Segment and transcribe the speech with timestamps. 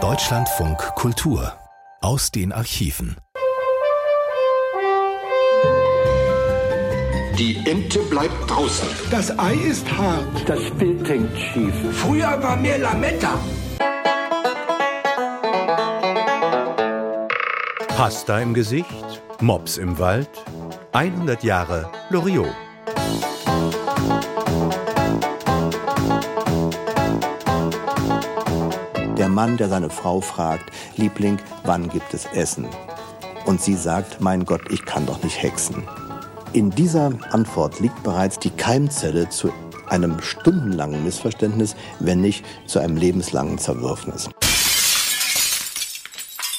[0.00, 1.52] Deutschlandfunk Kultur
[2.00, 3.16] aus den Archiven.
[7.36, 8.86] Die Ente bleibt draußen.
[9.10, 10.48] Das Ei ist hart.
[10.48, 11.74] Das Bild hängt schief.
[11.92, 13.36] Früher war mehr Lametta.
[17.88, 20.30] Pasta im Gesicht, Mops im Wald,
[20.92, 22.67] 100 Jahre Loriot.
[29.38, 32.66] Mann, der seine Frau fragt, Liebling, wann gibt es Essen?
[33.46, 35.84] Und sie sagt, mein Gott, ich kann doch nicht hexen.
[36.54, 39.52] In dieser Antwort liegt bereits die Keimzelle zu
[39.86, 44.28] einem stundenlangen Missverständnis, wenn nicht zu einem lebenslangen Zerwürfnis.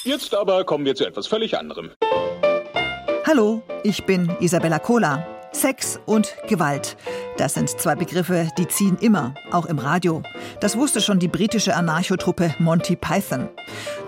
[0.06, 1.92] Jetzt aber kommen wir zu etwas völlig anderem.
[3.28, 5.28] Hallo, ich bin Isabella Kohler.
[5.52, 6.96] Sex und Gewalt.
[7.40, 10.24] Das sind zwei Begriffe, die ziehen immer, auch im Radio.
[10.60, 13.48] Das wusste schon die britische Anarchotruppe Monty Python.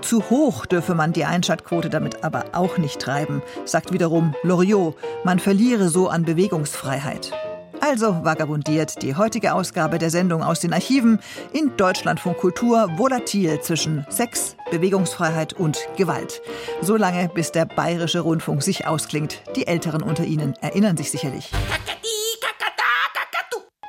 [0.02, 4.97] Zu hoch dürfe man die Einschaltquote damit aber auch nicht treiben, sagt wiederum Loriot.
[5.23, 7.31] Man verliere so an Bewegungsfreiheit.
[7.80, 11.19] Also vagabundiert die heutige Ausgabe der Sendung aus den Archiven
[11.53, 16.41] in Deutschlandfunk Kultur volatil zwischen Sex, Bewegungsfreiheit und Gewalt.
[16.81, 19.41] So lange, bis der bayerische Rundfunk sich ausklingt.
[19.56, 21.50] Die Älteren unter Ihnen erinnern sich sicherlich.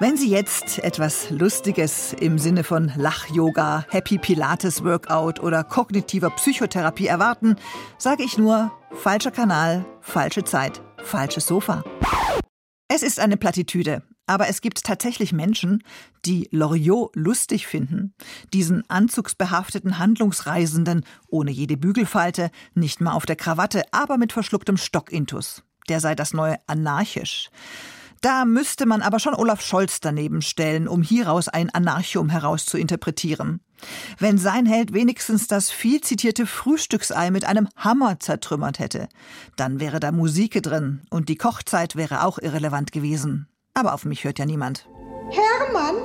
[0.03, 7.07] Wenn Sie jetzt etwas Lustiges im Sinne von Lach-Yoga, Happy Pilates Workout oder kognitiver Psychotherapie
[7.07, 7.55] erwarten,
[7.99, 11.85] sage ich nur falscher Kanal, falsche Zeit, falsches Sofa.
[12.89, 15.85] Es ist eine Plattitüde, aber es gibt tatsächlich Menschen,
[16.25, 18.13] die Loriot lustig finden,
[18.53, 25.63] diesen anzugsbehafteten Handlungsreisenden ohne jede Bügelfalte, nicht mal auf der Krawatte, aber mit verschlucktem Stockintus.
[25.89, 27.51] Der sei das neue anarchisch.
[28.23, 33.61] Da müsste man aber schon Olaf Scholz daneben stellen, um hieraus ein Anarchium herauszuinterpretieren.
[34.19, 39.09] Wenn sein Held wenigstens das viel zitierte Frühstücksei mit einem Hammer zertrümmert hätte,
[39.57, 43.49] dann wäre da Musik drin und die Kochzeit wäre auch irrelevant gewesen.
[43.75, 44.87] Aber auf mich hört ja niemand.
[45.31, 45.97] Hermann?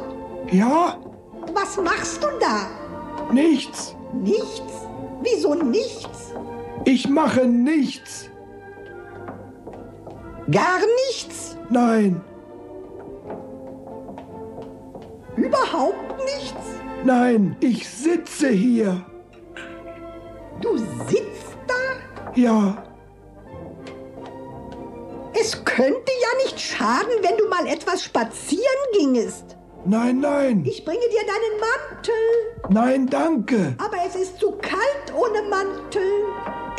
[0.52, 1.00] Ja?
[1.54, 2.68] Was machst du da?
[3.32, 3.96] Nichts.
[4.14, 4.74] Nichts?
[5.22, 6.34] Wieso nichts?
[6.86, 8.32] Ich mache nichts.
[10.52, 11.58] Gar nichts?
[11.70, 12.22] Nein.
[15.36, 16.66] Überhaupt nichts?
[17.04, 19.06] Nein, ich sitze hier.
[20.62, 22.34] Du sitzt da?
[22.36, 22.84] Ja.
[25.40, 28.64] Es könnte ja nicht schaden, wenn du mal etwas spazieren
[28.98, 29.58] gingest.
[29.86, 30.66] Nein, nein.
[30.66, 32.14] Ich bringe dir deinen Mantel.
[32.70, 33.76] Nein, danke.
[33.78, 36.02] Aber es ist zu kalt ohne Mantel.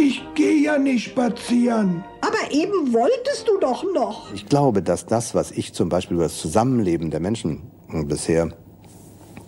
[0.01, 2.05] Ich gehe ja nicht spazieren.
[2.21, 4.33] Aber eben wolltest du doch noch.
[4.33, 8.51] Ich glaube, dass das, was ich zum Beispiel über das Zusammenleben der Menschen bisher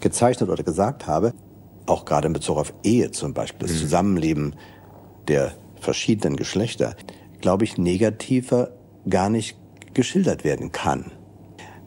[0.00, 1.34] gezeichnet oder gesagt habe,
[1.86, 4.56] auch gerade in Bezug auf Ehe zum Beispiel, das Zusammenleben
[5.28, 6.96] der verschiedenen Geschlechter,
[7.40, 8.72] glaube ich, negativer
[9.08, 9.56] gar nicht
[9.94, 11.12] geschildert werden kann.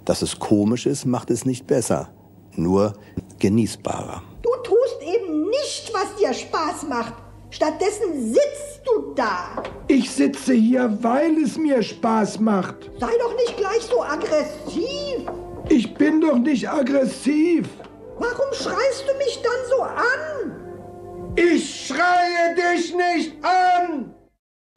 [0.05, 2.13] Dass es komisch ist, macht es nicht besser,
[2.55, 2.93] nur
[3.39, 4.23] genießbarer.
[4.41, 7.13] Du tust eben nicht, was dir Spaß macht.
[7.53, 9.61] Stattdessen sitzt du da.
[9.87, 12.89] Ich sitze hier, weil es mir Spaß macht.
[12.99, 15.29] Sei doch nicht gleich so aggressiv.
[15.69, 17.69] Ich bin doch nicht aggressiv.
[18.17, 21.35] Warum schreist du mich dann so an?
[21.35, 24.15] Ich schreie dich nicht an.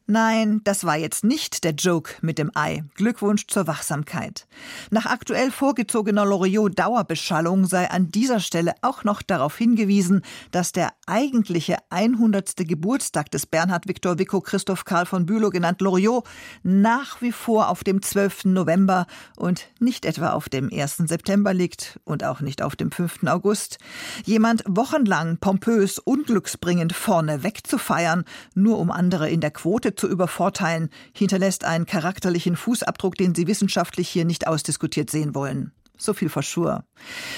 [0.09, 2.85] Nein, das war jetzt nicht der Joke mit dem Ei.
[2.95, 4.47] Glückwunsch zur Wachsamkeit.
[4.91, 10.23] Nach aktuell vorgezogener Loriot-Dauerbeschallung sei an dieser Stelle auch noch darauf hingewiesen,
[10.53, 12.55] dass der eigentliche 100.
[12.59, 16.25] Geburtstag des Bernhard Viktor Vico Christoph Karl von Bülow genannt Loriot
[16.63, 18.45] nach wie vor auf dem 12.
[18.45, 20.99] November und nicht etwa auf dem 1.
[20.99, 23.25] September liegt und auch nicht auf dem 5.
[23.27, 23.79] August.
[24.25, 28.25] Jemand wochenlang pompös, unglücksbringend vorne wegzufeiern,
[28.55, 34.09] nur um andere in der Quote zu übervorteilen, hinterlässt einen charakterlichen Fußabdruck, den Sie wissenschaftlich
[34.09, 35.73] hier nicht ausdiskutiert sehen wollen.
[35.99, 36.85] So viel Verschur.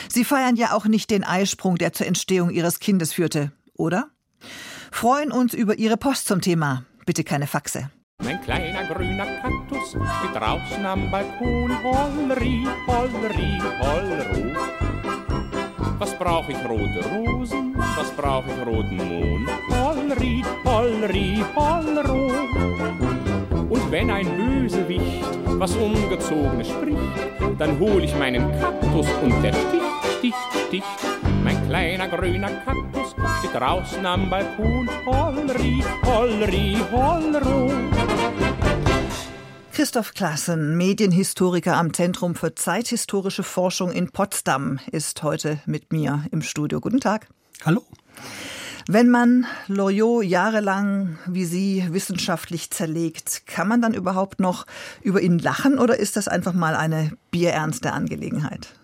[0.08, 4.08] Sie feiern ja auch nicht den Eisprung, der zur Entstehung Ihres Kindes führte, oder?
[4.90, 6.84] Freuen uns über Ihre Post zum Thema.
[7.06, 7.90] Bitte keine Faxe.
[8.22, 11.70] Mein kleiner grüner Kaktus steht draußen am Balkon.
[11.84, 14.87] Holleri, holleri, hollero.
[15.98, 17.74] Was brauch ich rote Rosen?
[17.76, 19.48] Was brauch ich roten Mohn?
[19.68, 22.30] Holleri, holleri, hollero.
[23.68, 25.26] Und wenn ein Bösewicht
[25.58, 30.86] was Ungezogenes spricht, dann hol ich meinen Kaktus und der sticht, sticht, sticht.
[31.42, 34.88] Mein kleiner grüner Kaktus steht draußen am Balkon.
[35.04, 37.72] Holleri, holleri, hollero.
[39.78, 46.42] Christoph Klassen, Medienhistoriker am Zentrum für zeithistorische Forschung in Potsdam, ist heute mit mir im
[46.42, 46.80] Studio.
[46.80, 47.28] Guten Tag.
[47.64, 47.84] Hallo.
[48.88, 54.66] Wenn man Loriot jahrelang wie Sie wissenschaftlich zerlegt, kann man dann überhaupt noch
[55.00, 58.74] über ihn lachen oder ist das einfach mal eine bierernste Angelegenheit?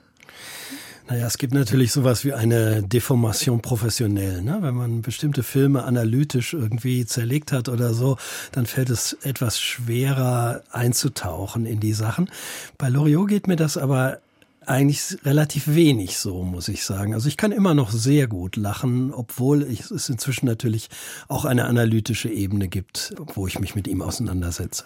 [1.07, 4.41] Naja, es gibt natürlich sowas wie eine Deformation professionell.
[4.41, 4.59] Ne?
[4.63, 8.17] Wenn man bestimmte Filme analytisch irgendwie zerlegt hat oder so,
[8.53, 12.31] dann fällt es etwas schwerer einzutauchen in die Sachen.
[12.79, 14.19] Bei Loriot geht mir das aber
[14.67, 17.13] eigentlich relativ wenig so, muss ich sagen.
[17.13, 20.89] Also ich kann immer noch sehr gut lachen, obwohl es inzwischen natürlich
[21.29, 24.85] auch eine analytische Ebene gibt, wo ich mich mit ihm auseinandersetze.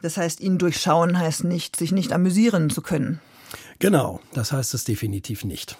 [0.00, 3.20] Das heißt, ihn durchschauen heißt nicht, sich nicht amüsieren zu können.
[3.80, 5.78] Genau, das heißt es definitiv nicht.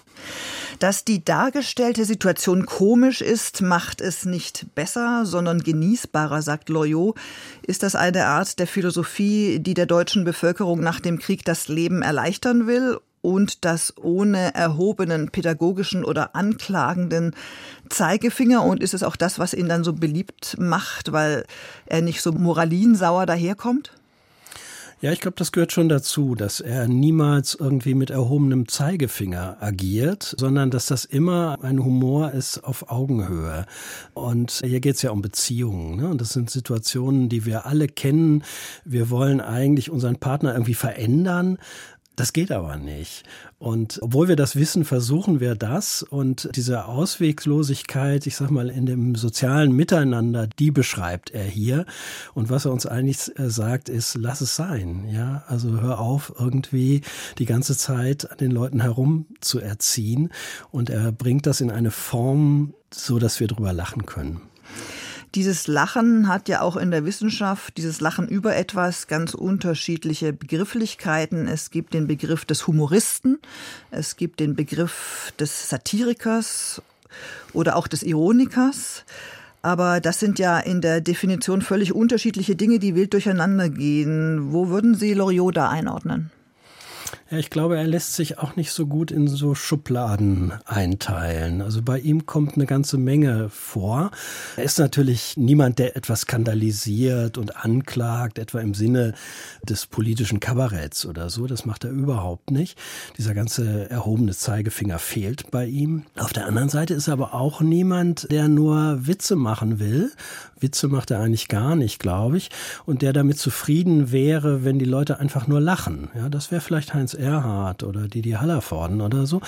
[0.79, 7.15] Dass die dargestellte Situation komisch ist, macht es nicht besser, sondern genießbarer, sagt Loyot.
[7.61, 12.01] Ist das eine Art der Philosophie, die der deutschen Bevölkerung nach dem Krieg das Leben
[12.01, 17.35] erleichtern will und das ohne erhobenen pädagogischen oder anklagenden
[17.89, 18.63] Zeigefinger?
[18.63, 21.45] Und ist es auch das, was ihn dann so beliebt macht, weil
[21.85, 23.91] er nicht so moralinsauer daherkommt?
[25.01, 30.35] Ja, ich glaube, das gehört schon dazu, dass er niemals irgendwie mit erhobenem Zeigefinger agiert,
[30.37, 33.65] sondern dass das immer ein Humor ist auf Augenhöhe.
[34.13, 35.97] Und hier geht es ja um Beziehungen.
[35.97, 36.07] Ne?
[36.07, 38.43] Und das sind Situationen, die wir alle kennen.
[38.85, 41.57] Wir wollen eigentlich unseren Partner irgendwie verändern.
[42.17, 43.23] Das geht aber nicht.
[43.57, 46.03] Und obwohl wir das wissen, versuchen wir das.
[46.03, 51.85] Und diese Ausweglosigkeit, ich sag mal, in dem sozialen Miteinander, die beschreibt er hier.
[52.33, 55.07] Und was er uns eigentlich äh, sagt, ist, lass es sein.
[55.09, 57.01] Ja, also hör auf, irgendwie
[57.37, 60.29] die ganze Zeit an den Leuten herum zu erziehen.
[60.69, 64.50] Und er bringt das in eine Form, so dass wir drüber lachen können.
[65.33, 71.47] Dieses Lachen hat ja auch in der Wissenschaft, dieses Lachen über etwas, ganz unterschiedliche Begrifflichkeiten.
[71.47, 73.39] Es gibt den Begriff des Humoristen,
[73.91, 76.81] es gibt den Begriff des Satirikers
[77.53, 79.05] oder auch des Ironikers.
[79.61, 84.51] Aber das sind ja in der Definition völlig unterschiedliche Dinge, die wild durcheinander gehen.
[84.51, 86.31] Wo würden Sie Loriot da einordnen?
[87.31, 91.61] Ja, ich glaube, er lässt sich auch nicht so gut in so Schubladen einteilen.
[91.61, 94.11] Also bei ihm kommt eine ganze Menge vor.
[94.57, 99.13] Er ist natürlich niemand, der etwas skandalisiert und anklagt, etwa im Sinne
[99.63, 101.47] des politischen Kabaretts oder so.
[101.47, 102.77] Das macht er überhaupt nicht.
[103.17, 106.03] Dieser ganze erhobene Zeigefinger fehlt bei ihm.
[106.17, 110.11] Auf der anderen Seite ist er aber auch niemand, der nur Witze machen will.
[110.59, 112.49] Witze macht er eigentlich gar nicht, glaube ich.
[112.85, 116.09] Und der damit zufrieden wäre, wenn die Leute einfach nur lachen.
[116.13, 119.41] Ja, das wäre vielleicht Heinz Erhardt oder Didi Hallervorden oder so.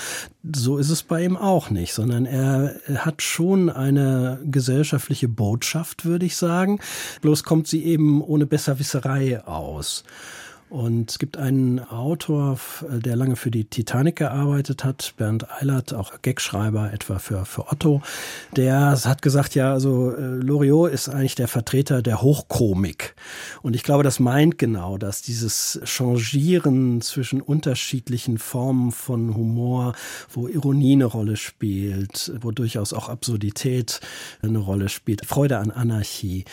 [0.54, 6.24] So ist es bei ihm auch nicht, sondern er hat schon eine gesellschaftliche Botschaft, würde
[6.26, 6.80] ich sagen.
[7.20, 10.04] Bloß kommt sie eben ohne Besserwisserei aus.
[10.74, 16.20] Und es gibt einen Autor, der lange für die Titanic gearbeitet hat, Bernd Eilert, auch
[16.20, 18.02] Gagschreiber etwa für, für Otto.
[18.56, 23.14] Der hat gesagt, ja, also äh, Loriot ist eigentlich der Vertreter der Hochkomik.
[23.62, 29.94] Und ich glaube, das meint genau das, dieses Changieren zwischen unterschiedlichen Formen von Humor,
[30.28, 34.00] wo Ironie eine Rolle spielt, wo durchaus auch Absurdität
[34.42, 36.46] eine Rolle spielt, Freude an Anarchie.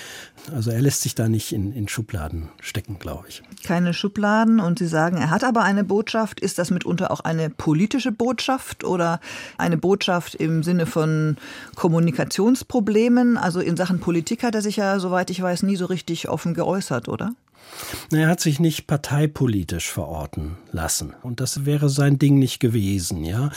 [0.53, 3.41] Also er lässt sich da nicht in, in Schubladen stecken, glaube ich.
[3.63, 6.41] Keine Schubladen Schubladen und Sie sagen, er hat aber eine Botschaft.
[6.41, 9.21] Ist das mitunter auch eine politische Botschaft oder
[9.57, 11.37] eine Botschaft im Sinne von
[11.75, 13.37] Kommunikationsproblemen?
[13.37, 16.53] Also in Sachen Politik hat er sich ja, soweit ich weiß, nie so richtig offen
[16.53, 17.31] geäußert, oder?
[18.11, 21.13] Er hat sich nicht parteipolitisch verorten lassen.
[21.23, 23.51] Und das wäre sein Ding nicht gewesen, ja.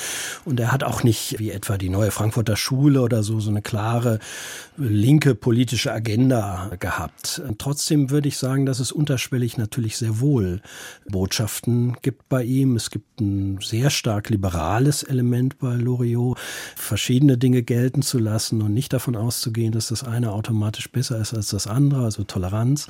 [0.45, 3.63] Und er hat auch nicht, wie etwa die neue Frankfurter Schule oder so, so eine
[3.63, 4.19] klare
[4.77, 7.43] linke politische Agenda gehabt.
[7.59, 10.61] Trotzdem würde ich sagen, dass es unterschwellig natürlich sehr wohl
[11.09, 12.77] Botschaften gibt bei ihm.
[12.77, 16.39] Es gibt ein sehr stark liberales Element bei Loriot,
[16.77, 21.35] verschiedene Dinge gelten zu lassen und nicht davon auszugehen, dass das eine automatisch besser ist
[21.35, 22.89] als das andere, also Toleranz.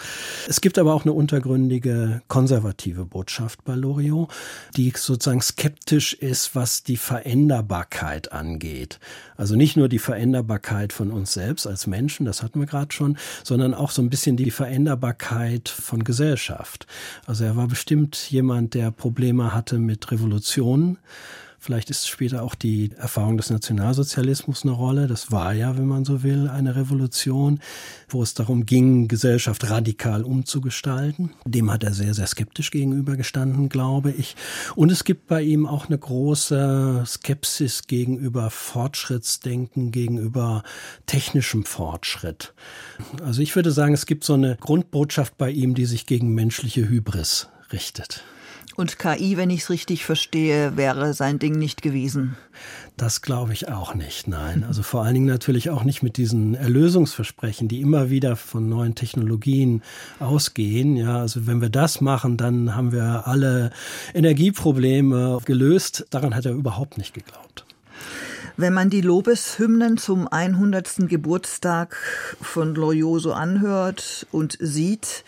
[0.49, 4.33] Es gibt aber auch eine untergründige konservative Botschaft bei Loriot,
[4.76, 8.99] die sozusagen skeptisch ist, was die Veränderbarkeit angeht.
[9.37, 13.16] Also nicht nur die Veränderbarkeit von uns selbst als Menschen, das hatten wir gerade schon,
[13.42, 16.87] sondern auch so ein bisschen die Veränderbarkeit von Gesellschaft.
[17.26, 20.99] Also er war bestimmt jemand, der Probleme hatte mit Revolutionen
[21.64, 25.06] Vielleicht ist später auch die Erfahrung des Nationalsozialismus eine Rolle.
[25.06, 27.59] Das war ja, wenn man so will, eine Revolution,
[28.06, 31.30] wo es darum ging, Gesellschaft radikal umzugestalten.
[31.47, 34.37] Dem hat er sehr, sehr skeptisch gegenübergestanden, glaube ich.
[34.76, 40.64] Und es gibt bei ihm auch eine große Skepsis gegenüber Fortschrittsdenken, gegenüber
[41.06, 42.52] technischem Fortschritt.
[43.23, 46.87] Also ich würde sagen, es gibt so eine Grundbotschaft bei ihm, die sich gegen menschliche
[46.87, 48.23] Hybris richtet.
[48.76, 52.37] Und KI, wenn ich es richtig verstehe, wäre sein Ding nicht gewesen.
[52.97, 54.64] Das glaube ich auch nicht, nein.
[54.66, 58.95] Also vor allen Dingen natürlich auch nicht mit diesen Erlösungsversprechen, die immer wieder von neuen
[58.95, 59.83] Technologien
[60.21, 60.97] ausgehen.
[60.97, 63.71] Ja, also wenn wir das machen, dann haben wir alle
[64.12, 66.07] Energieprobleme gelöst.
[66.11, 67.64] Daran hat er überhaupt nicht geglaubt.
[68.57, 71.09] Wenn man die Lobeshymnen zum 100.
[71.09, 71.97] Geburtstag
[72.40, 75.25] von Loyot so anhört und sieht,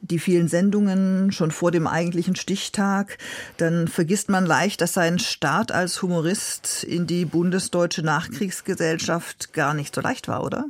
[0.00, 3.18] die vielen Sendungen schon vor dem eigentlichen Stichtag,
[3.56, 9.94] dann vergisst man leicht, dass sein Start als Humorist in die bundesdeutsche Nachkriegsgesellschaft gar nicht
[9.94, 10.66] so leicht war, oder?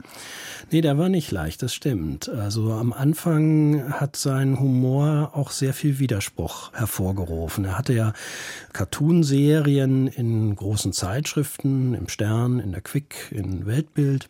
[0.71, 2.29] Nee, der war nicht leicht, das stimmt.
[2.29, 7.65] Also am Anfang hat sein Humor auch sehr viel Widerspruch hervorgerufen.
[7.65, 8.13] Er hatte ja
[8.75, 14.29] Cartoonserien in großen Zeitschriften, im Stern, in der Quick, in Weltbild.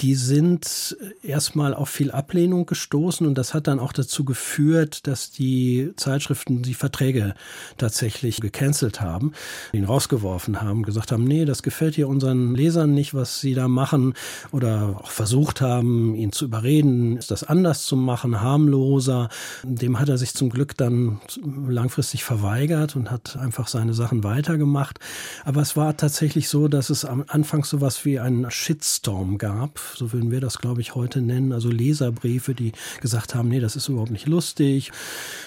[0.00, 5.30] Die sind erstmal auf viel Ablehnung gestoßen und das hat dann auch dazu geführt, dass
[5.30, 7.34] die Zeitschriften die Verträge
[7.76, 9.32] tatsächlich gecancelt haben,
[9.72, 13.68] ihn rausgeworfen haben, gesagt haben, nee, das gefällt hier unseren Lesern nicht, was sie da
[13.68, 14.14] machen
[14.52, 19.28] oder auch versucht haben, ihn zu überreden, das anders zu machen, harmloser.
[19.62, 21.20] Dem hat er sich zum Glück dann
[21.68, 24.98] langfristig verweigert und hat einfach seine Sachen weitergemacht.
[25.44, 29.80] Aber es war tatsächlich so, dass es am Anfang so was wie einen Shitstorm gab,
[29.94, 31.52] so würden wir das, glaube ich, heute nennen.
[31.52, 34.90] Also Leserbriefe, die gesagt haben, nee, das ist überhaupt nicht lustig,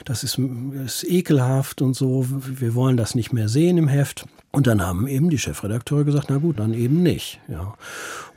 [0.05, 0.39] das ist,
[0.85, 4.25] ist ekelhaft und so, wir wollen das nicht mehr sehen im Heft.
[4.51, 7.39] Und dann haben eben die Chefredakteure gesagt, na gut, dann eben nicht.
[7.47, 7.75] Ja.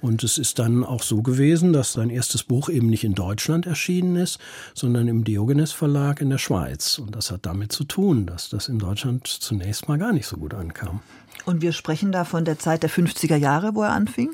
[0.03, 3.67] Und es ist dann auch so gewesen, dass sein erstes Buch eben nicht in Deutschland
[3.67, 4.39] erschienen ist,
[4.75, 6.99] sondern im Diogenes Verlag in der Schweiz.
[6.99, 10.37] Und das hat damit zu tun, dass das in Deutschland zunächst mal gar nicht so
[10.37, 11.01] gut ankam.
[11.45, 14.31] Und wir sprechen da von der Zeit der 50er Jahre, wo er anfing?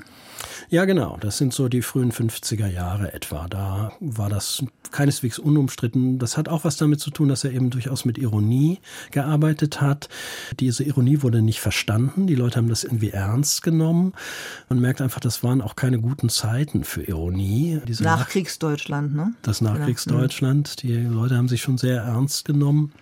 [0.69, 1.17] Ja, genau.
[1.21, 3.47] Das sind so die frühen 50er Jahre etwa.
[3.49, 6.19] Da war das keineswegs unumstritten.
[6.19, 8.81] Das hat auch was damit zu tun, dass er eben durchaus mit Ironie
[9.11, 10.09] gearbeitet hat.
[10.59, 12.27] Diese Ironie wurde nicht verstanden.
[12.27, 14.13] Die Leute haben das irgendwie ernst genommen.
[14.69, 17.81] Man merkt einfach, das waren auch keine guten Zeiten für Ironie.
[17.87, 19.35] Diese Nachkriegsdeutschland, ne?
[19.43, 20.83] Das Nachkriegsdeutschland.
[20.83, 22.93] Die Leute haben sich schon sehr ernst genommen.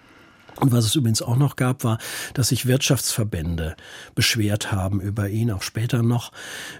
[0.60, 1.98] Und was es übrigens auch noch gab, war,
[2.34, 3.76] dass sich Wirtschaftsverbände
[4.14, 6.32] beschwert haben über ihn, auch später noch,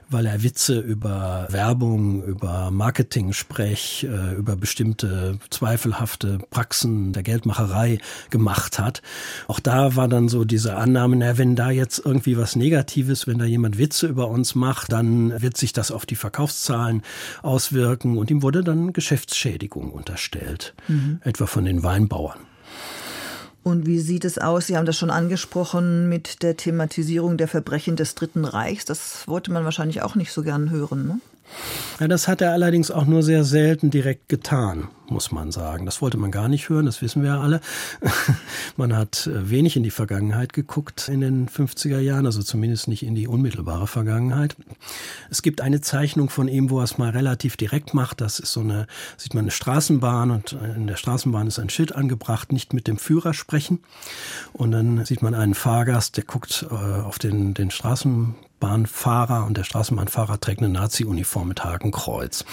[0.08, 7.98] weil er Witze über Werbung, über Marketing-Sprech, äh, über bestimmte zweifelhafte Praxen der Geldmacherei
[8.30, 9.02] gemacht hat.
[9.48, 13.38] Auch da war dann so diese Annahme, na, wenn da jetzt irgendwie was Negatives, wenn
[13.38, 17.02] da jemand Witze über uns macht, dann wird sich das auf die Verkaufszahlen
[17.42, 18.18] auswirken.
[18.18, 21.20] Und ihm wurde dann Geschäftsschädigung unterstellt, mhm.
[21.24, 22.38] etwa von den Weinbauern.
[23.64, 24.66] Und wie sieht es aus?
[24.66, 28.84] Sie haben das schon angesprochen mit der Thematisierung der Verbrechen des Dritten Reichs.
[28.84, 31.06] Das wollte man wahrscheinlich auch nicht so gern hören.
[31.06, 31.20] Ne?
[32.00, 35.86] Ja, das hat er allerdings auch nur sehr selten direkt getan, muss man sagen.
[35.86, 37.60] Das wollte man gar nicht hören, das wissen wir ja alle.
[38.76, 43.04] man hat äh, wenig in die Vergangenheit geguckt in den 50er Jahren, also zumindest nicht
[43.04, 44.56] in die unmittelbare Vergangenheit.
[45.30, 48.20] Es gibt eine Zeichnung von ihm, wo er es mal relativ direkt macht.
[48.20, 51.94] Das ist so eine, sieht man eine Straßenbahn und in der Straßenbahn ist ein Schild
[51.94, 53.80] angebracht, nicht mit dem Führer sprechen.
[54.52, 58.34] Und dann sieht man einen Fahrgast, der guckt äh, auf den, den Straßen
[58.64, 62.46] Bahnfahrer und der Straßenbahnfahrer trägt eine Nazi-Uniform mit Hakenkreuz.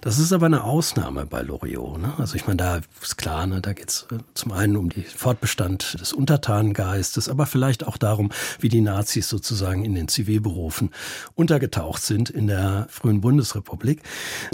[0.00, 2.02] Das ist aber eine Ausnahme bei Loriot.
[2.02, 2.12] Ne?
[2.18, 5.04] Also ich meine, da ist klar, ne, da geht es äh, zum einen um den
[5.04, 10.90] Fortbestand des Untertanengeistes, aber vielleicht auch darum, wie die Nazis sozusagen in den Zivilberufen
[11.36, 14.02] untergetaucht sind in der frühen Bundesrepublik.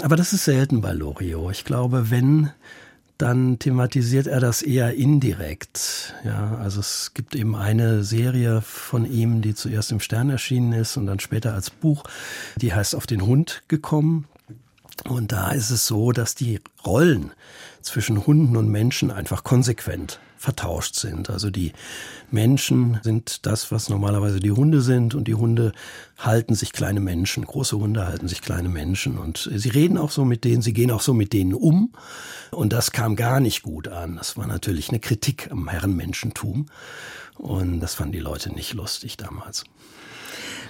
[0.03, 1.51] Aber das ist selten bei Loriot.
[1.51, 2.51] Ich glaube, wenn
[3.21, 6.15] dann thematisiert er das eher indirekt.
[6.23, 10.97] Ja, also es gibt eben eine Serie von ihm, die zuerst im Stern erschienen ist
[10.97, 12.03] und dann später als Buch,
[12.55, 14.27] die heißt Auf den Hund gekommen.
[15.07, 17.31] Und da ist es so, dass die Rollen
[17.81, 21.29] zwischen Hunden und Menschen einfach konsequent vertauscht sind.
[21.29, 21.71] Also die
[22.31, 25.71] Menschen sind das, was normalerweise die Hunde sind und die Hunde
[26.17, 27.45] halten sich kleine Menschen.
[27.45, 30.89] Große Hunde halten sich kleine Menschen und sie reden auch so mit denen, sie gehen
[30.89, 31.93] auch so mit denen um
[32.49, 34.15] und das kam gar nicht gut an.
[34.15, 36.65] Das war natürlich eine Kritik am Herrenmenschentum
[37.37, 39.63] und das fanden die Leute nicht lustig damals.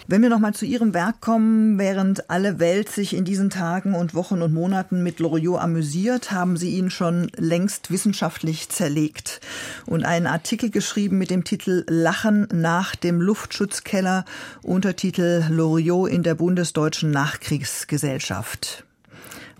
[0.08, 4.14] Wenn wir nochmal zu Ihrem Werk kommen, während alle Welt sich in diesen Tagen und
[4.14, 9.42] Wochen und Monaten mit Loriot amüsiert, haben Sie ihn schon längst wissenschaftlich zerlegt
[9.86, 14.26] und einen Artikel geschrieben mit dem Titel Lachen nach dem Luftschutzkeller,
[14.64, 18.86] Untertitel Loriot in der bundesdeutschen Nachkriegsgesellschaft.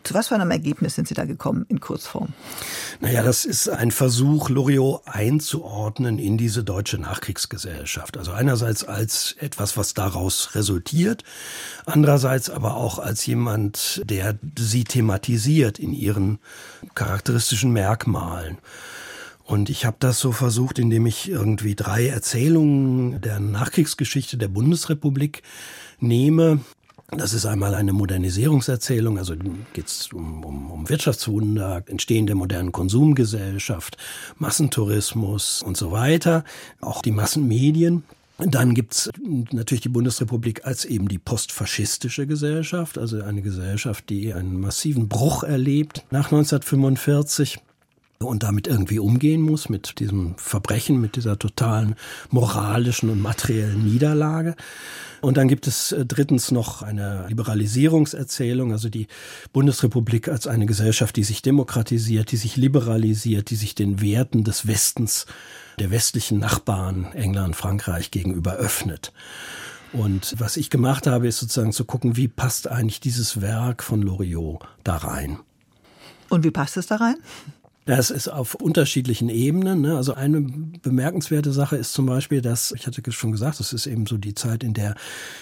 [0.04, 2.30] Zu was für einem Ergebnis sind Sie da gekommen in Kurzform?
[3.00, 8.18] Naja, das ist ein Versuch, Loriot einzuordnen in diese deutsche Nachkriegsgesellschaft.
[8.18, 11.24] Also einerseits als etwas, was daraus resultiert,
[11.86, 16.40] andererseits aber auch als jemand, der sie thematisiert in ihren
[16.96, 18.58] charakteristischen Merkmalen.
[19.44, 25.44] Und ich habe das so versucht, indem ich irgendwie drei Erzählungen der Nachkriegsgeschichte der Bundesrepublik
[26.00, 26.62] nehme,
[27.18, 29.36] das ist einmal eine Modernisierungserzählung, also
[29.74, 33.98] geht es um, um, um Wirtschaftswunder, Entstehen der modernen Konsumgesellschaft,
[34.38, 36.46] Massentourismus und so weiter,
[36.80, 38.04] auch die Massenmedien.
[38.38, 39.10] Dann gibt's
[39.52, 45.44] natürlich die Bundesrepublik als eben die postfaschistische Gesellschaft, also eine Gesellschaft, die einen massiven Bruch
[45.44, 47.60] erlebt nach 1945
[48.28, 51.96] und damit irgendwie umgehen muss, mit diesem Verbrechen, mit dieser totalen
[52.30, 54.56] moralischen und materiellen Niederlage.
[55.22, 59.08] Und dann gibt es äh, drittens noch eine Liberalisierungserzählung, also die
[59.54, 64.68] Bundesrepublik als eine Gesellschaft, die sich demokratisiert, die sich liberalisiert, die sich den Werten des
[64.68, 65.28] Westens,
[65.80, 69.14] der westlichen Nachbarn England, Frankreich gegenüber öffnet.
[69.94, 74.02] Und was ich gemacht habe, ist sozusagen zu gucken, wie passt eigentlich dieses Werk von
[74.02, 75.40] Loriot da rein.
[76.30, 77.18] Und wie passt es da rein?
[77.86, 79.82] Das ist auf unterschiedlichen Ebenen.
[79.82, 79.98] Ne?
[79.98, 84.06] Also eine bemerkenswerte Sache ist zum Beispiel, dass, ich hatte schon gesagt, das ist eben
[84.06, 84.96] so die Zeit, in der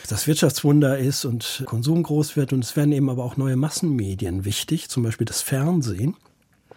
[0.08, 2.54] das Wirtschaftswunder ist und Konsum groß wird.
[2.54, 6.16] Und es werden eben aber auch neue Massenmedien wichtig, zum Beispiel das Fernsehen.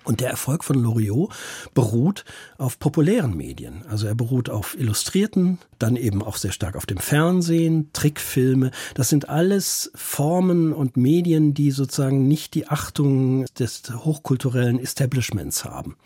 [0.05, 1.33] Und der Erfolg von Loriot
[1.75, 2.25] beruht
[2.59, 3.85] auf populären Medien.
[3.89, 8.73] Also er beruht auf Illustrierten, dann eben auch sehr stark auf dem Fernsehen, Trickfilme.
[8.95, 15.97] Das sind alles Formen und Medien, die sozusagen nicht die Achtung des hochkulturellen Establishments haben.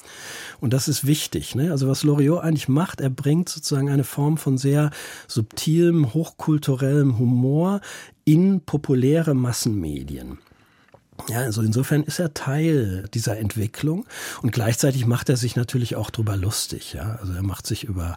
[0.61, 1.55] Und das ist wichtig.
[1.55, 1.71] Ne?
[1.71, 4.91] Also was Loriot eigentlich macht, er bringt sozusagen eine Form von sehr
[5.27, 7.81] subtilem, hochkulturellem Humor
[8.25, 10.39] in populäre Massenmedien.
[11.29, 14.07] Ja, also insofern ist er Teil dieser Entwicklung
[14.43, 16.93] und gleichzeitig macht er sich natürlich auch drüber lustig.
[16.93, 18.17] Ja, also er macht sich über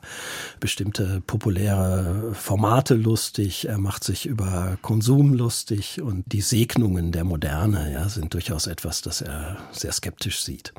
[0.60, 7.92] bestimmte populäre Formate lustig, er macht sich über Konsum lustig und die Segnungen der Moderne
[7.92, 10.74] ja, sind durchaus etwas, das er sehr skeptisch sieht.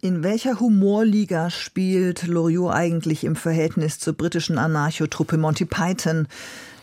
[0.00, 6.26] In welcher Humorliga spielt Loriot eigentlich im Verhältnis zur britischen Anarchotruppe Monty Python?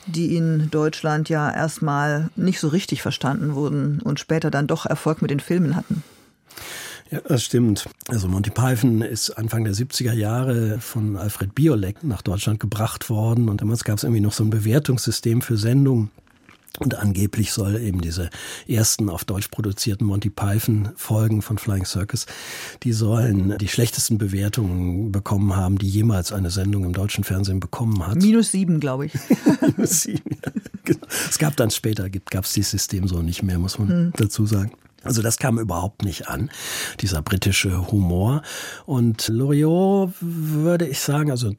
[0.09, 5.21] Die in Deutschland ja erstmal nicht so richtig verstanden wurden und später dann doch Erfolg
[5.21, 6.03] mit den Filmen hatten.
[7.11, 7.89] Ja, das stimmt.
[8.07, 13.49] Also Monty Python ist Anfang der 70er Jahre von Alfred Biolek nach Deutschland gebracht worden
[13.49, 16.11] und damals gab es irgendwie noch so ein Bewertungssystem für Sendungen.
[16.79, 18.29] Und angeblich soll eben diese
[18.67, 22.25] ersten auf Deutsch produzierten Monty Python Folgen von Flying Circus,
[22.83, 28.05] die sollen die schlechtesten Bewertungen bekommen haben, die jemals eine Sendung im deutschen Fernsehen bekommen
[28.05, 28.15] hat.
[28.15, 29.13] Minus sieben, glaube ich.
[29.61, 30.51] Minus sieben, ja.
[30.85, 31.05] Genau.
[31.29, 34.13] Es gab dann später, gab es dieses System so nicht mehr, muss man hm.
[34.15, 34.71] dazu sagen.
[35.03, 36.49] Also das kam überhaupt nicht an,
[36.99, 38.41] dieser britische Humor.
[38.85, 41.53] Und Loriot würde ich sagen, also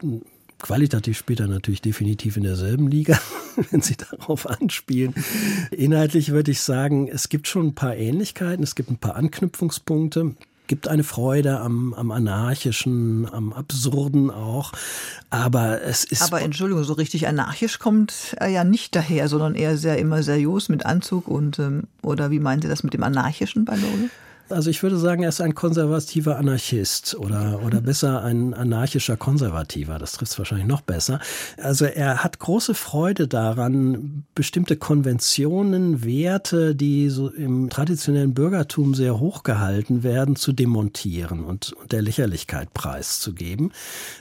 [0.61, 3.19] Qualitativ spielt er natürlich definitiv in derselben Liga,
[3.71, 5.13] wenn Sie darauf anspielen.
[5.71, 10.35] Inhaltlich würde ich sagen, es gibt schon ein paar Ähnlichkeiten, es gibt ein paar Anknüpfungspunkte
[10.71, 14.71] gibt eine Freude am, am Anarchischen, am Absurden auch.
[15.29, 16.21] Aber es ist.
[16.21, 20.69] Aber Entschuldigung, so richtig anarchisch kommt er ja nicht daher, sondern eher sehr immer seriös
[20.69, 24.11] mit Anzug und ähm, oder wie meinen Sie das mit dem Anarchischen bei Logan?
[24.51, 29.97] Also ich würde sagen, er ist ein konservativer Anarchist oder, oder besser ein anarchischer Konservativer.
[29.97, 31.19] Das trifft es wahrscheinlich noch besser.
[31.57, 39.19] Also er hat große Freude daran, bestimmte Konventionen, Werte, die so im traditionellen Bürgertum sehr
[39.19, 43.71] hoch gehalten werden, zu demontieren und, und der Lächerlichkeit preiszugeben.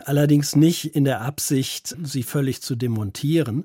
[0.04, 3.64] Allerdings nicht in der Absicht, sie völlig zu demontieren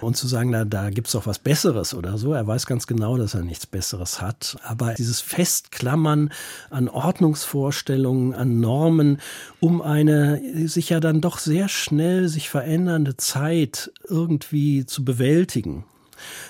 [0.00, 2.32] und zu sagen, da, da gibt es doch was Besseres oder so.
[2.32, 4.56] Er weiß ganz genau, dass er nichts Besseres hat.
[4.62, 6.30] Aber dieses Festklammern Klammern
[6.68, 9.18] an Ordnungsvorstellungen, an Normen,
[9.60, 15.84] um eine sich ja dann doch sehr schnell sich verändernde Zeit irgendwie zu bewältigen.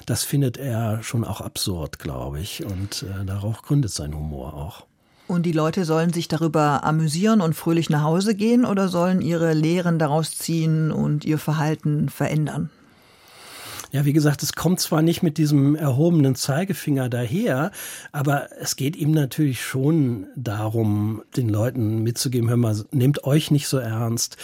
[0.06, 2.64] Das findet er schon auch absurd, glaube ich.
[2.64, 4.86] Und äh, darauf gründet sein Humor auch.
[5.28, 9.54] Und die Leute sollen sich darüber amüsieren und fröhlich nach Hause gehen oder sollen ihre
[9.54, 12.70] Lehren daraus ziehen und ihr Verhalten verändern?
[13.94, 17.70] Ja, wie gesagt, es kommt zwar nicht mit diesem erhobenen Zeigefinger daher,
[18.10, 23.68] aber es geht ihm natürlich schon darum, den Leuten mitzugeben, hör mal, nehmt euch nicht
[23.68, 24.36] so ernst,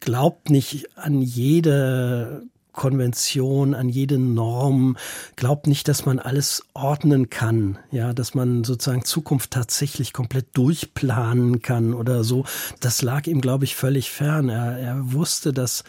[0.00, 2.42] glaubt nicht an jede
[2.78, 4.96] Konvention, an jede Norm,
[5.34, 11.60] glaubt nicht, dass man alles ordnen kann, ja, dass man sozusagen Zukunft tatsächlich komplett durchplanen
[11.60, 12.44] kann oder so.
[12.78, 14.48] Das lag ihm, glaube ich, völlig fern.
[14.48, 15.82] Er, er wusste, dass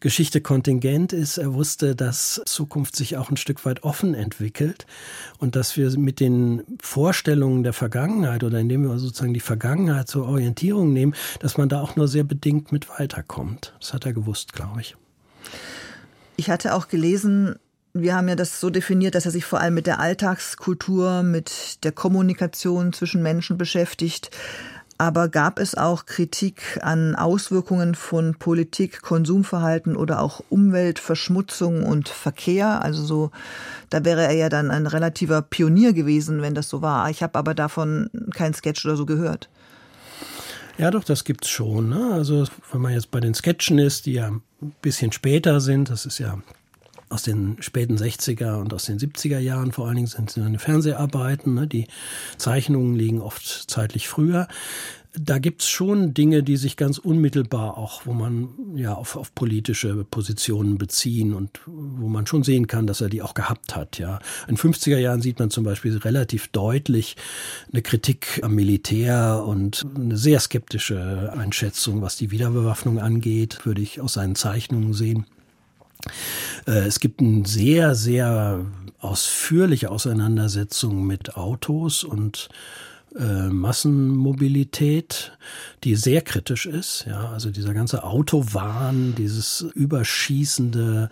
[0.00, 1.38] Geschichte kontingent ist.
[1.38, 4.86] Er wusste, dass Zukunft sich auch ein Stück weit offen entwickelt
[5.38, 10.28] und dass wir mit den Vorstellungen der Vergangenheit oder indem wir sozusagen die Vergangenheit zur
[10.28, 13.72] Orientierung nehmen, dass man da auch nur sehr bedingt mit weiterkommt.
[13.80, 14.96] Das hat er gewusst, glaube ich.
[16.36, 17.56] Ich hatte auch gelesen,
[17.94, 21.82] wir haben ja das so definiert, dass er sich vor allem mit der Alltagskultur, mit
[21.84, 24.30] der Kommunikation zwischen Menschen beschäftigt.
[24.98, 32.82] Aber gab es auch Kritik an Auswirkungen von Politik, Konsumverhalten oder auch Umweltverschmutzung und Verkehr?
[32.82, 33.30] Also so,
[33.90, 37.10] da wäre er ja dann ein relativer Pionier gewesen, wenn das so war.
[37.10, 39.50] Ich habe aber davon kein Sketch oder so gehört.
[40.78, 41.90] Ja, doch, das gibt's schon.
[41.90, 42.12] Ne?
[42.12, 44.30] Also wenn man jetzt bei den Sketchen ist, die ja
[44.62, 46.38] ein bisschen später sind, das ist ja
[47.08, 51.54] aus den späten 60er und aus den 70er Jahren vor allen Dingen sind seine Fernseharbeiten.
[51.54, 51.66] Ne?
[51.66, 51.86] Die
[52.36, 54.48] Zeichnungen liegen oft zeitlich früher.
[55.18, 60.04] Da gibt's schon Dinge, die sich ganz unmittelbar auch, wo man ja auf, auf politische
[60.04, 63.98] Positionen beziehen und wo man schon sehen kann, dass er die auch gehabt hat.
[63.98, 67.16] Ja, in 50er Jahren sieht man zum Beispiel relativ deutlich
[67.72, 74.02] eine Kritik am Militär und eine sehr skeptische Einschätzung, was die Wiederbewaffnung angeht, würde ich
[74.02, 75.24] aus seinen Zeichnungen sehen.
[76.66, 78.66] Äh, es gibt eine sehr, sehr
[79.00, 82.48] ausführliche Auseinandersetzung mit Autos und
[83.14, 85.32] äh, Massenmobilität,
[85.84, 87.06] die sehr kritisch ist.
[87.08, 91.08] Ja, also dieser ganze Autowahn, dieses Überschießende,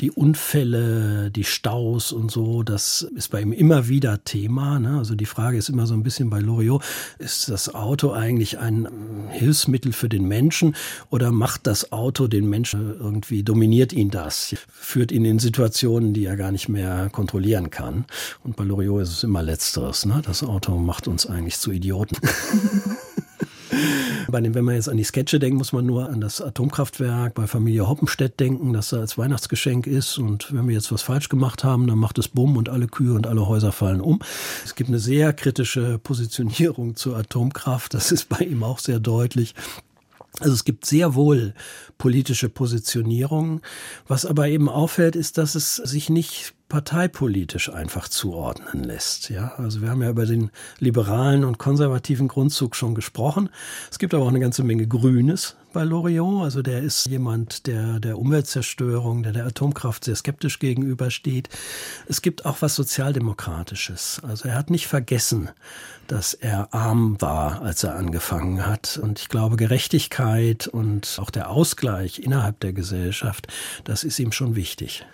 [0.00, 4.78] die Unfälle, die Staus und so, das ist bei ihm immer wieder Thema.
[4.78, 4.98] Ne?
[4.98, 6.82] Also die Frage ist immer so ein bisschen bei Loriot,
[7.18, 8.88] ist das Auto eigentlich ein
[9.30, 10.74] Hilfsmittel für den Menschen
[11.10, 16.24] oder macht das Auto den Menschen irgendwie, dominiert ihn das, führt ihn in Situationen, die
[16.24, 18.04] er gar nicht mehr kontrollieren kann.
[18.44, 20.04] Und bei Loriot ist es immer Letzteres.
[20.04, 20.20] Ne?
[20.24, 22.16] Das Auto macht uns eigentlich eigentlich zu Idioten.
[24.28, 27.88] wenn man jetzt an die Sketche denkt, muss man nur an das Atomkraftwerk bei Familie
[27.88, 30.18] Hoppenstedt denken, das da als Weihnachtsgeschenk ist.
[30.18, 33.14] Und wenn wir jetzt was falsch gemacht haben, dann macht es Bumm und alle Kühe
[33.14, 34.20] und alle Häuser fallen um.
[34.64, 37.94] Es gibt eine sehr kritische Positionierung zur Atomkraft.
[37.94, 39.54] Das ist bei ihm auch sehr deutlich.
[40.40, 41.54] Also es gibt sehr wohl
[41.98, 43.62] politische Positionierungen.
[44.06, 49.30] Was aber eben auffällt, ist, dass es sich nicht parteipolitisch einfach zuordnen lässt.
[49.30, 50.50] Ja, also wir haben ja über den
[50.80, 53.50] liberalen und konservativen Grundzug schon gesprochen.
[53.90, 56.42] Es gibt aber auch eine ganze Menge Grünes bei Loriot.
[56.42, 61.48] Also der ist jemand, der der Umweltzerstörung, der der Atomkraft sehr skeptisch gegenübersteht.
[62.08, 64.20] Es gibt auch was Sozialdemokratisches.
[64.26, 65.50] Also er hat nicht vergessen,
[66.08, 68.98] dass er arm war, als er angefangen hat.
[69.00, 73.46] Und ich glaube, Gerechtigkeit und auch der Ausgleich innerhalb der Gesellschaft,
[73.84, 75.06] das ist ihm schon wichtig.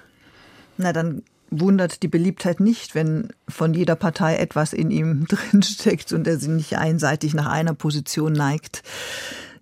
[0.79, 6.27] Na, dann wundert die Beliebtheit nicht, wenn von jeder Partei etwas in ihm drinsteckt und
[6.27, 8.83] er sich nicht einseitig nach einer Position neigt.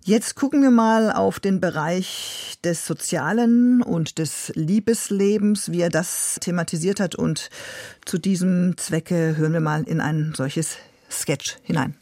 [0.03, 6.37] Jetzt gucken wir mal auf den Bereich des Sozialen und des Liebeslebens, wie er das
[6.41, 7.13] thematisiert hat.
[7.13, 7.51] Und
[8.03, 10.77] zu diesem Zwecke hören wir mal in ein solches
[11.11, 11.95] Sketch hinein.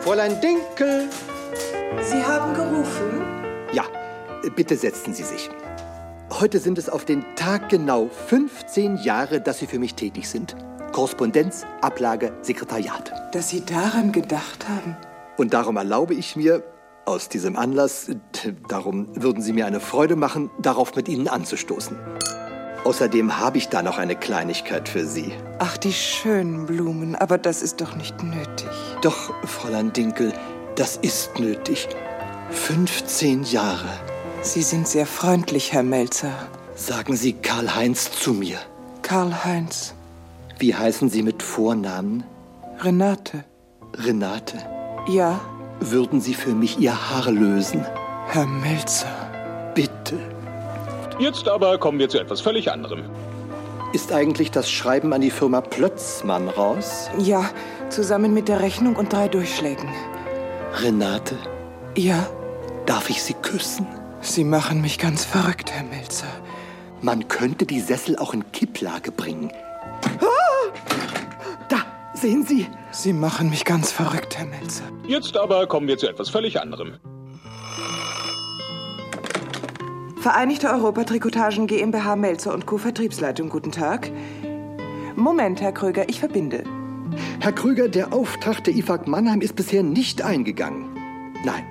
[0.00, 1.08] Fräulein Dinkel!
[2.02, 3.35] Sie haben gerufen?
[3.76, 3.84] Ja,
[4.54, 5.50] bitte setzen Sie sich.
[6.30, 10.56] Heute sind es auf den Tag genau 15 Jahre, dass Sie für mich tätig sind.
[10.92, 13.12] Korrespondenz, Ablage, Sekretariat.
[13.34, 14.96] Dass Sie daran gedacht haben.
[15.36, 16.62] Und darum erlaube ich mir,
[17.04, 18.08] aus diesem Anlass,
[18.66, 21.98] darum würden Sie mir eine Freude machen, darauf mit Ihnen anzustoßen.
[22.84, 25.34] Außerdem habe ich da noch eine Kleinigkeit für Sie.
[25.58, 28.70] Ach, die schönen Blumen, aber das ist doch nicht nötig.
[29.02, 30.32] Doch, Fräulein Dinkel,
[30.76, 31.88] das ist nötig.
[32.50, 33.88] 15 Jahre.
[34.42, 36.32] Sie sind sehr freundlich, Herr Melzer.
[36.74, 38.58] Sagen Sie Karl-Heinz zu mir.
[39.02, 39.94] Karl-Heinz.
[40.58, 42.24] Wie heißen Sie mit Vornamen?
[42.80, 43.44] Renate.
[43.94, 44.58] Renate?
[45.08, 45.40] Ja.
[45.80, 47.84] Würden Sie für mich Ihr Haar lösen?
[48.28, 49.72] Herr Melzer.
[49.74, 50.18] Bitte.
[51.18, 53.02] Jetzt aber kommen wir zu etwas völlig anderem.
[53.92, 57.08] Ist eigentlich das Schreiben an die Firma Plötzmann raus?
[57.18, 57.48] Ja,
[57.88, 59.88] zusammen mit der Rechnung und drei Durchschlägen.
[60.74, 61.36] Renate?
[61.96, 62.28] Ja.
[62.84, 63.86] Darf ich Sie küssen?
[64.20, 66.28] Sie machen mich ganz verrückt, Herr Melzer.
[67.02, 69.50] Man könnte die Sessel auch in Kipplage bringen.
[70.20, 70.72] Ah!
[71.68, 71.78] Da,
[72.14, 72.66] sehen Sie?
[72.92, 74.84] Sie machen mich ganz verrückt, Herr Melzer.
[75.06, 76.94] Jetzt aber kommen wir zu etwas völlig anderem.
[80.20, 82.78] Vereinigte Europa Trikotagen GmbH Melzer und Co.
[82.78, 84.10] Vertriebsleitung, guten Tag.
[85.16, 86.64] Moment, Herr Kröger, ich verbinde.
[87.40, 90.88] Herr Krüger, der Auftrag der IFAG Mannheim ist bisher nicht eingegangen.
[91.44, 91.64] Nein,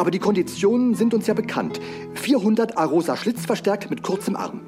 [0.00, 1.78] Aber die Konditionen sind uns ja bekannt.
[2.14, 4.62] 400 Arosa Schlitz verstärkt mit kurzem Arm.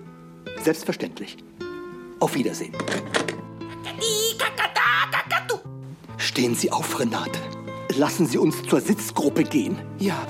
[0.63, 1.39] Selbstverständlich.
[2.21, 2.75] Auf Wiedersehen.
[6.19, 7.41] Stehen Sie auf, Renate.
[7.97, 9.79] Lassen Sie uns zur Sitzgruppe gehen.
[9.99, 10.21] Ja.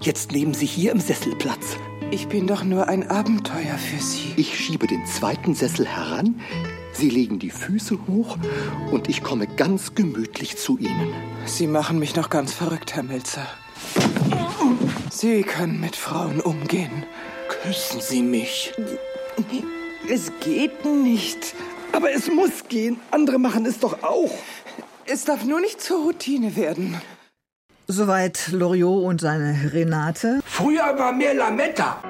[0.00, 1.76] Jetzt nehmen Sie hier im Sessel Platz.
[2.10, 4.32] Ich bin doch nur ein Abenteuer für Sie.
[4.38, 6.40] Ich schiebe den zweiten Sessel heran,
[6.92, 8.36] Sie legen die Füße hoch
[8.90, 11.12] und ich komme ganz gemütlich zu Ihnen.
[11.46, 13.46] Sie machen mich noch ganz verrückt, Herr Melzer.
[15.10, 17.04] Sie können mit Frauen umgehen.
[17.62, 18.72] Küssen Sie mich.
[20.08, 21.54] Es geht nicht.
[21.92, 23.00] Aber es muss gehen.
[23.10, 24.32] Andere machen es doch auch.
[25.06, 27.00] Es darf nur nicht zur Routine werden.
[27.88, 30.40] Soweit Loriot und seine Renate.
[30.44, 32.00] Früher war mehr Lametta.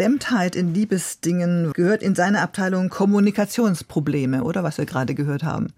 [0.00, 5.74] Verklemmtheit in Liebesdingen gehört in seine Abteilung Kommunikationsprobleme, oder was wir gerade gehört haben.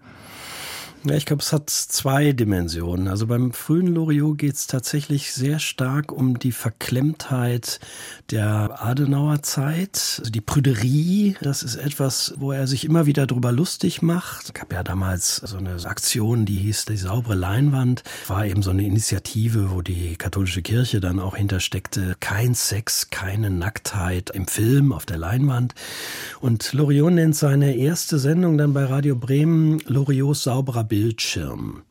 [1.05, 3.09] Ja, ich glaube, es hat zwei Dimensionen.
[3.09, 7.81] Also beim frühen Loriot geht es tatsächlich sehr stark um die Verklemmtheit
[8.31, 10.15] der Adenauer Zeit.
[10.19, 14.45] Also die Prüderie, das ist etwas, wo er sich immer wieder drüber lustig macht.
[14.45, 18.03] Es gab ja damals so eine Aktion, die hieß die saubere Leinwand.
[18.27, 22.15] War eben so eine Initiative, wo die katholische Kirche dann auch hintersteckte.
[22.21, 25.75] Kein Sex, keine Nacktheit im Film, auf der Leinwand.
[26.39, 31.81] Und Loriot nennt seine erste Sendung dann bei Radio Bremen Loriots sauberer Bildschirm.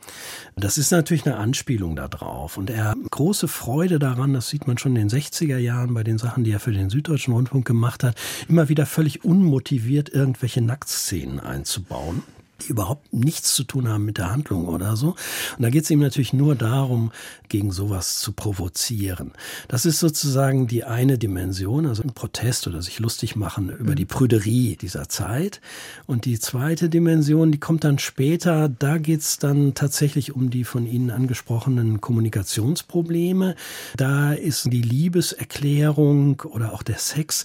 [0.54, 2.56] Das ist natürlich eine Anspielung darauf.
[2.56, 6.04] Und er hat große Freude daran, das sieht man schon in den 60er Jahren bei
[6.04, 8.14] den Sachen, die er für den Süddeutschen Rundfunk gemacht hat,
[8.48, 12.22] immer wieder völlig unmotiviert irgendwelche Nacktszenen einzubauen
[12.62, 15.14] die überhaupt nichts zu tun haben mit der Handlung oder so.
[15.56, 17.12] Und da geht es ihm natürlich nur darum,
[17.48, 19.32] gegen sowas zu provozieren.
[19.68, 24.06] Das ist sozusagen die eine Dimension, also ein Protest oder sich lustig machen über die
[24.06, 25.60] Prüderie dieser Zeit.
[26.06, 30.64] Und die zweite Dimension, die kommt dann später, da geht es dann tatsächlich um die
[30.64, 33.54] von Ihnen angesprochenen Kommunikationsprobleme.
[33.96, 37.44] Da ist die Liebeserklärung oder auch der Sex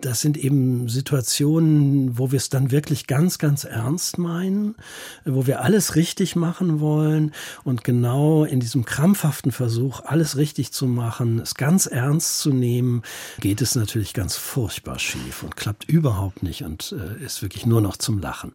[0.00, 4.74] das sind eben Situationen, wo wir es dann wirklich ganz, ganz ernst meinen,
[5.24, 7.32] wo wir alles richtig machen wollen
[7.64, 13.02] und genau in diesem krampfhaften Versuch, alles richtig zu machen, es ganz ernst zu nehmen,
[13.40, 17.80] geht es natürlich ganz furchtbar schief und klappt überhaupt nicht und äh, ist wirklich nur
[17.80, 18.52] noch zum Lachen.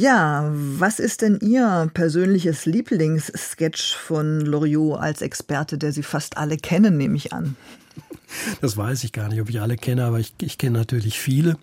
[0.00, 6.56] Ja, was ist denn Ihr persönliches Lieblingssketch von Loriot als Experte, der Sie fast alle
[6.56, 7.56] kennen, nehme ich an?
[8.60, 11.56] Das weiß ich gar nicht, ob ich alle kenne, aber ich, ich kenne natürlich viele.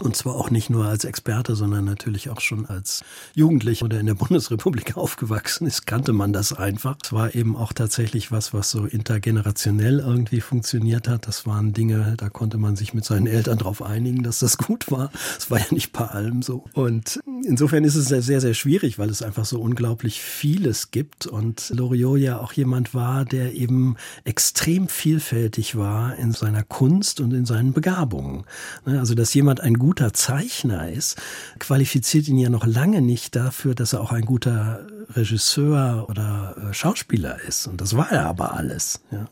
[0.00, 3.02] Und zwar auch nicht nur als Experte, sondern natürlich auch schon als
[3.34, 6.96] Jugendlicher oder in der Bundesrepublik aufgewachsen ist, kannte man das einfach.
[7.02, 11.26] Es war eben auch tatsächlich was, was so intergenerationell irgendwie funktioniert hat.
[11.26, 14.90] Das waren Dinge, da konnte man sich mit seinen Eltern darauf einigen, dass das gut
[14.90, 15.10] war.
[15.38, 16.64] Es war ja nicht bei allem so.
[16.74, 21.26] Und insofern ist es sehr, sehr schwierig, weil es einfach so unglaublich vieles gibt.
[21.26, 27.32] Und Loriot ja auch jemand war, der eben extrem vielfältig war in seiner Kunst und
[27.32, 28.44] in seinen Begabungen.
[28.84, 31.16] Ne, also, dass jemand ein guter Zeichner ist,
[31.58, 36.74] qualifiziert ihn ja noch lange nicht dafür, dass er auch ein guter Regisseur oder äh,
[36.74, 37.66] Schauspieler ist.
[37.66, 39.00] Und das war er aber alles.
[39.10, 39.26] Ja.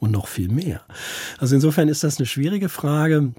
[0.00, 0.82] Und noch viel mehr.
[1.38, 3.32] Also insofern ist das eine schwierige Frage.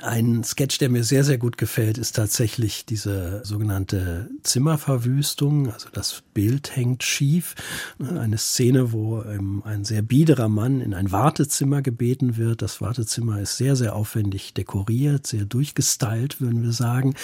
[0.00, 5.72] Ein Sketch, der mir sehr, sehr gut gefällt, ist tatsächlich diese sogenannte Zimmerverwüstung.
[5.72, 7.56] Also das Bild hängt schief.
[7.98, 12.62] Eine Szene, wo ein sehr biederer Mann in ein Wartezimmer gebeten wird.
[12.62, 17.16] Das Wartezimmer ist sehr, sehr aufwendig dekoriert, sehr durchgestylt, würden wir sagen.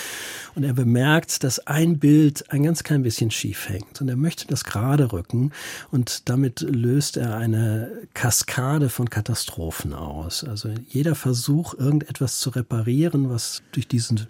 [0.56, 4.00] Und er bemerkt, dass ein Bild ein ganz klein bisschen schief hängt.
[4.00, 5.52] Und er möchte das gerade rücken.
[5.92, 10.42] Und damit löst er eine Kaskade von Katastrophen aus.
[10.42, 14.26] Also jeder Versuch, irgendetwas zu reparieren, reparieren, was durch diesen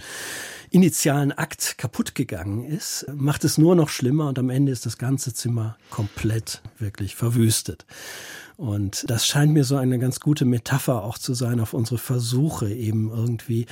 [0.70, 4.98] initialen Akt kaputt gegangen ist, macht es nur noch schlimmer und am Ende ist das
[4.98, 7.86] ganze Zimmer komplett wirklich verwüstet.
[8.56, 12.72] Und das scheint mir so eine ganz gute Metapher auch zu sein auf unsere Versuche,
[12.72, 13.66] eben irgendwie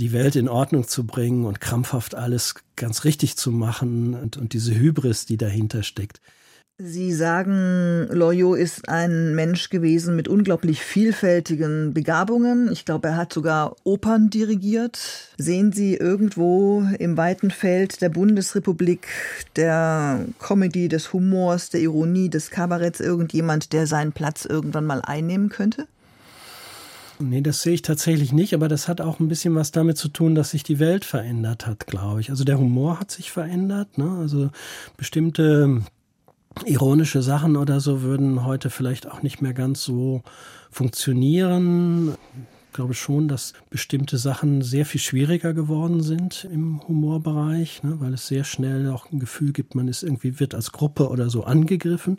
[0.00, 4.52] die Welt in Ordnung zu bringen und krampfhaft alles ganz richtig zu machen und, und
[4.52, 6.20] diese Hybris, die dahinter steckt.
[6.78, 12.68] Sie sagen, Loriot ist ein Mensch gewesen mit unglaublich vielfältigen Begabungen.
[12.72, 14.98] Ich glaube, er hat sogar Opern dirigiert.
[15.38, 19.06] Sehen Sie irgendwo im weiten Feld der Bundesrepublik,
[19.54, 25.50] der Comedy, des Humors, der Ironie, des Kabaretts irgendjemand, der seinen Platz irgendwann mal einnehmen
[25.50, 25.86] könnte?
[27.20, 30.08] Nee, das sehe ich tatsächlich nicht, aber das hat auch ein bisschen was damit zu
[30.08, 32.30] tun, dass sich die Welt verändert hat, glaube ich.
[32.30, 33.96] Also der Humor hat sich verändert.
[33.96, 34.18] Ne?
[34.18, 34.50] Also
[34.96, 35.82] bestimmte
[36.64, 40.22] ironische Sachen oder so würden heute vielleicht auch nicht mehr ganz so
[40.70, 42.14] funktionieren.
[42.68, 48.14] Ich glaube schon, dass bestimmte Sachen sehr viel schwieriger geworden sind im Humorbereich, ne, weil
[48.14, 51.44] es sehr schnell auch ein Gefühl gibt, man ist irgendwie wird als Gruppe oder so
[51.44, 52.18] angegriffen.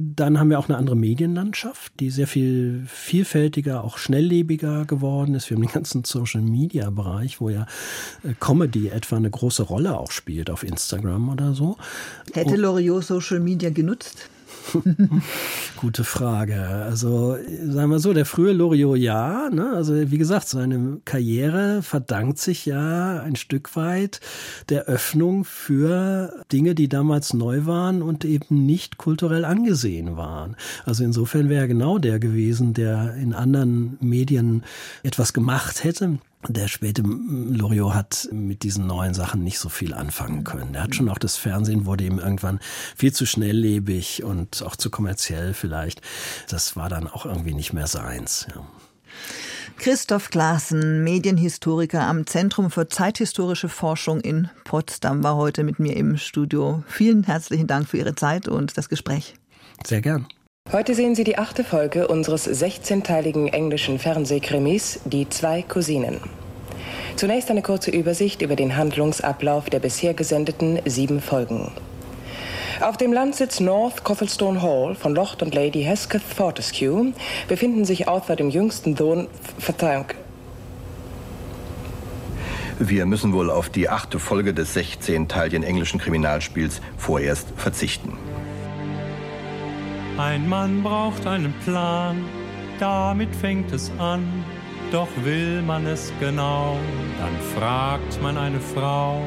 [0.00, 5.50] Dann haben wir auch eine andere Medienlandschaft, die sehr viel vielfältiger, auch schnelllebiger geworden ist.
[5.50, 7.66] Wir haben den ganzen Social-Media-Bereich, wo ja
[8.22, 11.76] äh, Comedy etwa eine große Rolle auch spielt auf Instagram oder so.
[12.32, 14.28] Hätte Loriot Social Media genutzt?
[15.76, 16.60] Gute Frage.
[16.60, 17.36] Also
[17.66, 19.50] sagen wir so, der frühe Loriot ja.
[19.50, 19.72] Ne?
[19.74, 24.20] Also wie gesagt, seine Karriere verdankt sich ja ein Stück weit
[24.68, 30.56] der Öffnung für Dinge, die damals neu waren und eben nicht kulturell angesehen waren.
[30.84, 34.64] Also insofern wäre er genau der gewesen, der in anderen Medien
[35.02, 40.44] etwas gemacht hätte der späte Loriot hat mit diesen neuen Sachen nicht so viel anfangen
[40.44, 40.74] können.
[40.74, 42.60] Er hat schon auch das Fernsehen wurde ihm irgendwann
[42.96, 46.00] viel zu schnelllebig und auch zu kommerziell vielleicht.
[46.48, 48.46] Das war dann auch irgendwie nicht mehr seins.
[48.54, 48.64] Ja.
[49.78, 56.18] Christoph Klaassen, Medienhistoriker am Zentrum für zeithistorische Forschung in Potsdam, war heute mit mir im
[56.18, 56.84] Studio.
[56.86, 59.34] Vielen herzlichen Dank für Ihre Zeit und das Gespräch.
[59.84, 60.26] Sehr gern.
[60.72, 66.18] Heute sehen Sie die achte Folge unseres 16-teiligen englischen Fernsehkrimis Die zwei Cousinen.
[67.14, 71.72] Zunächst eine kurze Übersicht über den Handlungsablauf der bisher gesendeten sieben Folgen.
[72.80, 77.12] Auf dem Landsitz North Cothelstone Hall von Lord und Lady Hesketh Fortescue
[77.48, 79.28] befinden sich außer dem jüngsten Sohn...
[79.58, 80.06] Verzeihung.
[82.78, 88.16] Wir müssen wohl auf die achte Folge des 16-teiligen englischen Kriminalspiels vorerst verzichten.
[90.18, 92.24] Ein Mann braucht einen Plan,
[92.78, 94.44] damit fängt es an.
[94.90, 96.76] Doch will man es genau,
[97.18, 99.22] dann fragt man eine Frau.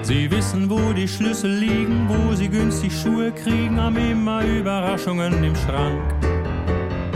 [0.00, 5.54] Sie wissen, wo die Schlüssel liegen, wo sie günstig Schuhe kriegen, haben immer Überraschungen im
[5.54, 6.14] Schrank.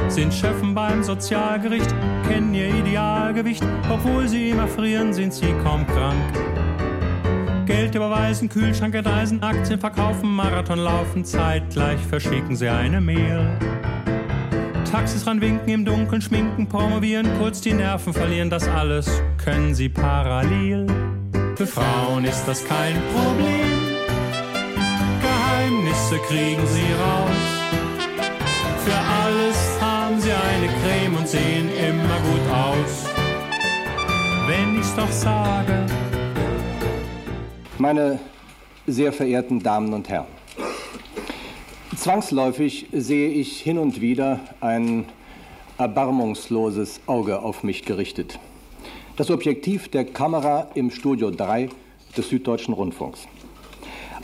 [0.09, 1.94] Sind Schöffen beim Sozialgericht,
[2.29, 6.69] kennen ihr Idealgewicht, obwohl sie immer frieren, sind sie kaum krank.
[7.70, 13.48] Geld überweisen, Kühlschrank entreisen, Aktien verkaufen, Marathon laufen, zeitgleich verschicken sie eine Mail.
[14.90, 20.88] Taxis ranwinken, im Dunkeln schminken, promovieren, kurz die Nerven verlieren, das alles können sie parallel.
[21.54, 23.78] Für Frauen ist das kein Problem,
[25.22, 27.40] Geheimnisse kriegen sie raus.
[28.85, 33.06] Für alles haben sie eine Creme und sehen immer gut aus.
[34.48, 35.87] Wenn ich's doch sage,
[37.80, 38.20] meine
[38.86, 40.26] sehr verehrten Damen und Herren,
[41.96, 45.06] zwangsläufig sehe ich hin und wieder ein
[45.78, 48.38] erbarmungsloses Auge auf mich gerichtet.
[49.16, 51.70] Das Objektiv der Kamera im Studio 3
[52.16, 53.26] des Süddeutschen Rundfunks.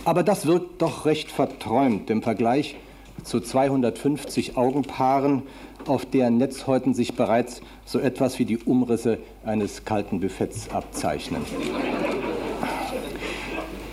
[0.05, 2.77] Aber das wirkt doch recht verträumt im Vergleich
[3.25, 5.43] zu 250 Augenpaaren,
[5.87, 11.43] auf deren Netzhäuten sich bereits so etwas wie die Umrisse eines kalten Buffets abzeichnen.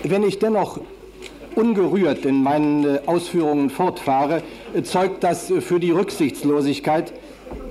[0.05, 0.81] Wenn ich dennoch
[1.55, 7.13] ungerührt in meinen äh, Ausführungen fortfahre, äh, zeugt das für die Rücksichtslosigkeit,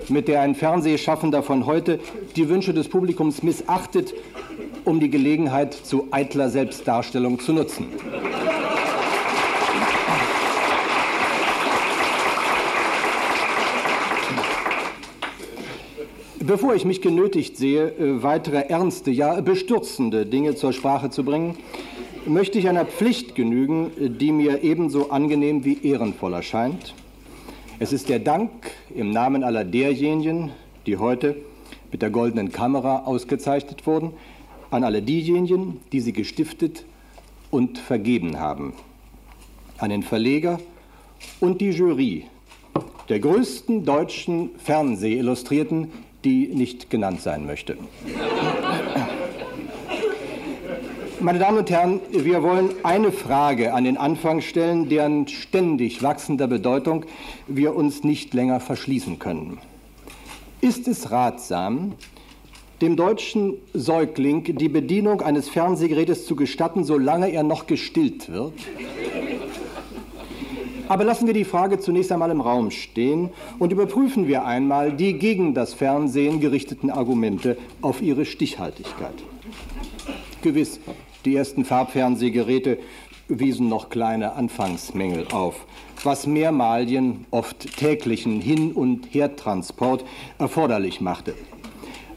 [0.09, 1.99] mit der ein Fernsehschaffender von heute
[2.35, 4.14] die Wünsche des Publikums missachtet,
[4.85, 7.87] um die Gelegenheit zu eitler Selbstdarstellung zu nutzen.
[16.40, 21.57] Bevor ich mich genötigt sehe, äh, weitere ernste, ja bestürzende Dinge zur Sprache zu bringen,
[22.27, 26.95] möchte ich einer Pflicht genügen, die mir ebenso angenehm wie ehrenvoll erscheint.
[27.79, 28.51] Es ist der Dank
[28.95, 30.51] im Namen aller derjenigen,
[30.87, 31.37] die heute
[31.91, 34.13] mit der goldenen Kamera ausgezeichnet wurden,
[34.71, 36.85] an alle diejenigen, die sie gestiftet
[37.51, 38.73] und vergeben haben,
[39.79, 40.61] an den Verleger
[41.41, 42.25] und die Jury
[43.09, 45.93] der größten deutschen Fernsehillustrierten,
[46.25, 47.77] die nicht genannt sein möchte.
[51.23, 56.49] Meine Damen und Herren, wir wollen eine Frage an den Anfang stellen, deren ständig wachsender
[56.49, 57.05] Bedeutung
[57.47, 59.59] wir uns nicht länger verschließen können.
[60.61, 61.93] Ist es ratsam,
[62.81, 68.55] dem deutschen Säugling die Bedienung eines Fernsehgerätes zu gestatten, solange er noch gestillt wird?
[70.89, 75.12] Aber lassen wir die Frage zunächst einmal im Raum stehen und überprüfen wir einmal die
[75.12, 79.14] gegen das Fernsehen gerichteten Argumente auf ihre Stichhaltigkeit.
[80.43, 80.81] Gewiss,
[81.25, 82.79] die ersten Farbfernsehgeräte
[83.29, 85.66] wiesen noch kleine Anfangsmängel auf,
[86.03, 90.05] was Mehrmalien, oft täglichen Hin- und Hertransport
[90.39, 91.35] erforderlich machte.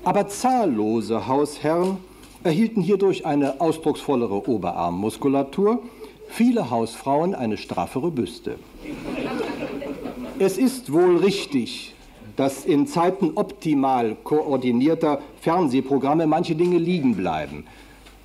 [0.04, 1.98] Aber zahllose Hausherren
[2.44, 5.82] erhielten hierdurch eine ausdrucksvollere Oberarmmuskulatur,
[6.28, 8.58] viele Hausfrauen eine straffere Büste.
[10.38, 11.96] Es ist wohl richtig,
[12.36, 17.66] dass in Zeiten optimal koordinierter Fernsehprogramme manche Dinge liegen bleiben.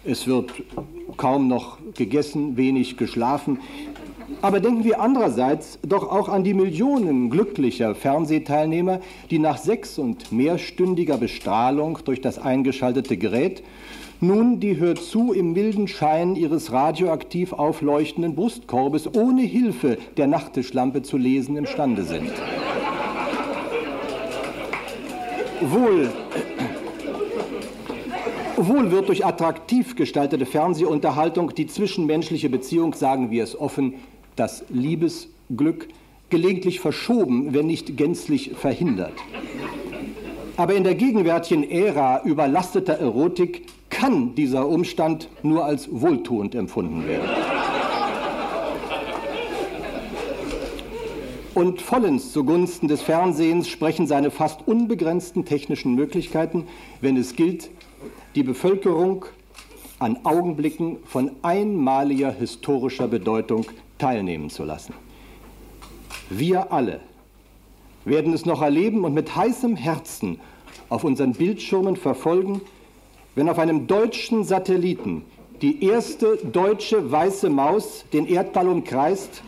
[0.04, 0.50] Es wird
[1.18, 3.58] kaum noch gegessen, wenig geschlafen.
[4.40, 10.32] Aber denken wir andererseits doch auch an die Millionen glücklicher Fernsehteilnehmer, die nach sechs- und
[10.32, 13.62] mehrstündiger Bestrahlung durch das eingeschaltete Gerät
[14.22, 21.02] nun die Hör zu im milden Schein ihres radioaktiv aufleuchtenden Brustkorbes ohne Hilfe der Nachttischlampe
[21.02, 22.30] zu lesen imstande sind.
[25.62, 26.10] Wohl
[28.68, 33.94] Wohl wird durch attraktiv gestaltete Fernsehunterhaltung die zwischenmenschliche Beziehung, sagen wir es offen,
[34.36, 35.88] das Liebesglück
[36.28, 39.14] gelegentlich verschoben, wenn nicht gänzlich verhindert.
[40.56, 47.28] Aber in der gegenwärtigen Ära überlasteter Erotik kann dieser Umstand nur als wohltuend empfunden werden.
[51.54, 56.66] Und vollends zugunsten des Fernsehens sprechen seine fast unbegrenzten technischen Möglichkeiten,
[57.00, 57.70] wenn es gilt,
[58.34, 59.24] die Bevölkerung
[59.98, 63.66] an Augenblicken von einmaliger historischer Bedeutung
[63.98, 64.94] teilnehmen zu lassen.
[66.30, 67.00] Wir alle
[68.04, 70.40] werden es noch erleben und mit heißem Herzen
[70.88, 72.60] auf unseren Bildschirmen verfolgen,
[73.34, 75.24] wenn auf einem deutschen Satelliten
[75.60, 79.42] die erste deutsche weiße Maus den Erdball umkreist,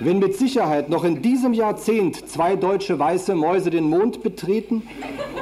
[0.00, 4.82] wenn mit Sicherheit noch in diesem Jahrzehnt zwei deutsche weiße Mäuse den Mond betreten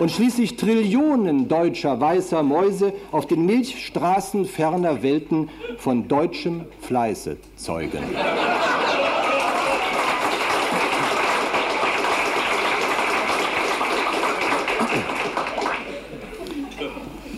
[0.01, 8.03] und schließlich Trillionen deutscher weißer Mäuse auf den Milchstraßen ferner Welten von deutschem Fleiße zeugen.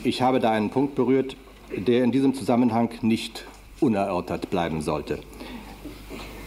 [0.03, 1.37] Ich habe da einen Punkt berührt,
[1.77, 3.47] der in diesem Zusammenhang nicht
[3.81, 5.21] unerörtert bleiben sollte.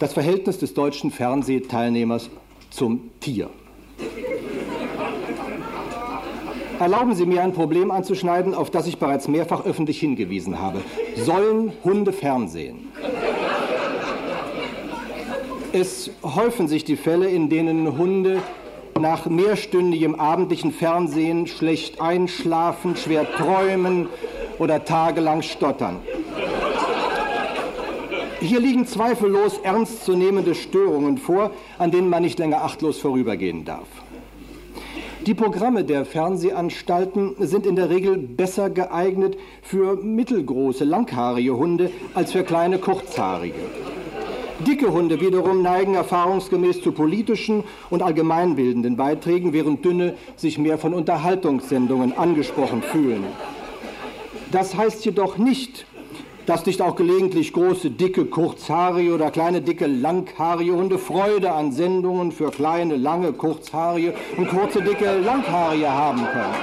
[0.00, 2.28] Das Verhältnis des deutschen Fernsehteilnehmers
[2.70, 3.48] zum Tier.
[6.80, 10.80] Erlauben Sie mir ein Problem anzuschneiden, auf das ich bereits mehrfach öffentlich hingewiesen habe.
[11.16, 12.88] Sollen Hunde fernsehen?
[15.72, 18.40] Es häufen sich die Fälle, in denen Hunde
[19.00, 24.08] nach mehrstündigem abendlichen Fernsehen schlecht einschlafen, schwer träumen
[24.58, 26.00] oder tagelang stottern.
[28.44, 33.88] Hier liegen zweifellos ernstzunehmende Störungen vor, an denen man nicht länger achtlos vorübergehen darf.
[35.24, 42.32] Die Programme der Fernsehanstalten sind in der Regel besser geeignet für mittelgroße, langhaarige Hunde als
[42.32, 43.54] für kleine, kurzhaarige.
[44.66, 50.92] Dicke Hunde wiederum neigen erfahrungsgemäß zu politischen und allgemeinbildenden Beiträgen, während dünne sich mehr von
[50.92, 53.24] Unterhaltungssendungen angesprochen fühlen.
[54.52, 55.86] Das heißt jedoch nicht,
[56.46, 62.32] dass nicht auch gelegentlich große, dicke, kurzhaarige oder kleine, dicke, langhaarige Hunde Freude an Sendungen
[62.32, 66.54] für kleine, lange, kurzhaarige und kurze, dicke, langhaarige haben können.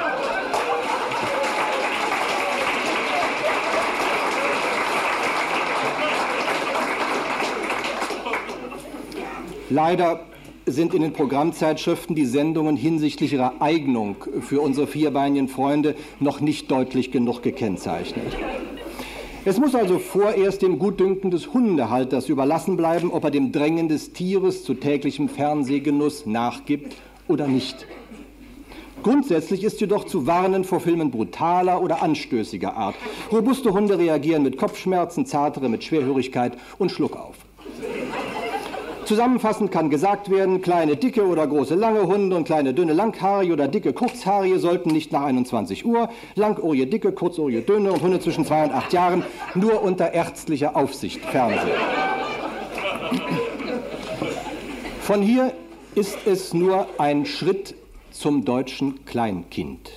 [9.70, 10.20] Leider
[10.66, 16.70] sind in den Programmzeitschriften die Sendungen hinsichtlich ihrer Eignung für unsere vierbeinigen Freunde noch nicht
[16.70, 18.36] deutlich genug gekennzeichnet.
[19.44, 24.14] Es muss also vorerst dem Gutdünken des Hundehalters überlassen bleiben, ob er dem Drängen des
[24.14, 26.96] Tieres zu täglichem Fernsehgenuss nachgibt
[27.28, 27.88] oder nicht.
[29.02, 32.94] Grundsätzlich ist jedoch zu warnen vor Filmen brutaler oder anstößiger Art.
[33.32, 37.38] Robuste Hunde reagieren mit Kopfschmerzen, zartere mit Schwerhörigkeit und Schluckauf.
[39.06, 43.68] Zusammenfassend kann gesagt werden, kleine dicke oder große lange Hunde und kleine dünne langhaarige oder
[43.68, 48.64] dicke kurzhaarige sollten nicht nach 21 Uhr, langohrige dicke, kurzohrige dünne und Hunde zwischen zwei
[48.64, 49.24] und acht Jahren
[49.56, 51.70] nur unter ärztlicher Aufsicht fernsehen.
[55.02, 55.52] Von hier
[55.96, 57.76] ist es nur ein Schritt
[58.12, 59.92] zum deutschen Kleinkind.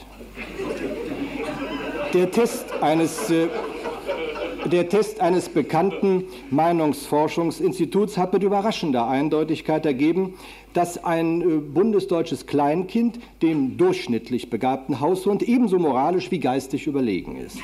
[2.12, 3.48] Der Test eines äh,
[4.70, 10.34] Der Test eines bekannten Meinungsforschungsinstituts hat mit überraschender Eindeutigkeit ergeben,
[10.72, 17.58] dass ein äh, bundesdeutsches Kleinkind dem durchschnittlich begabten Haushund ebenso moralisch wie geistig überlegen ist.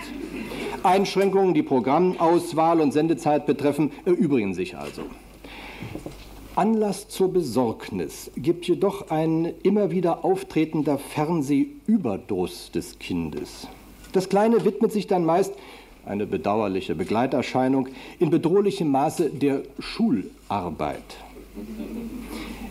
[0.83, 5.03] Einschränkungen, die Programmauswahl und Sendezeit betreffen, erübrigen sich also.
[6.55, 13.69] Anlass zur Besorgnis gibt jedoch ein immer wieder auftretender Fernsehüberdruss des Kindes.
[14.13, 15.55] Das Kleine widmet sich dann meist,
[16.07, 17.89] eine bedauerliche Begleiterscheinung,
[18.19, 21.03] in bedrohlichem Maße der Schularbeit.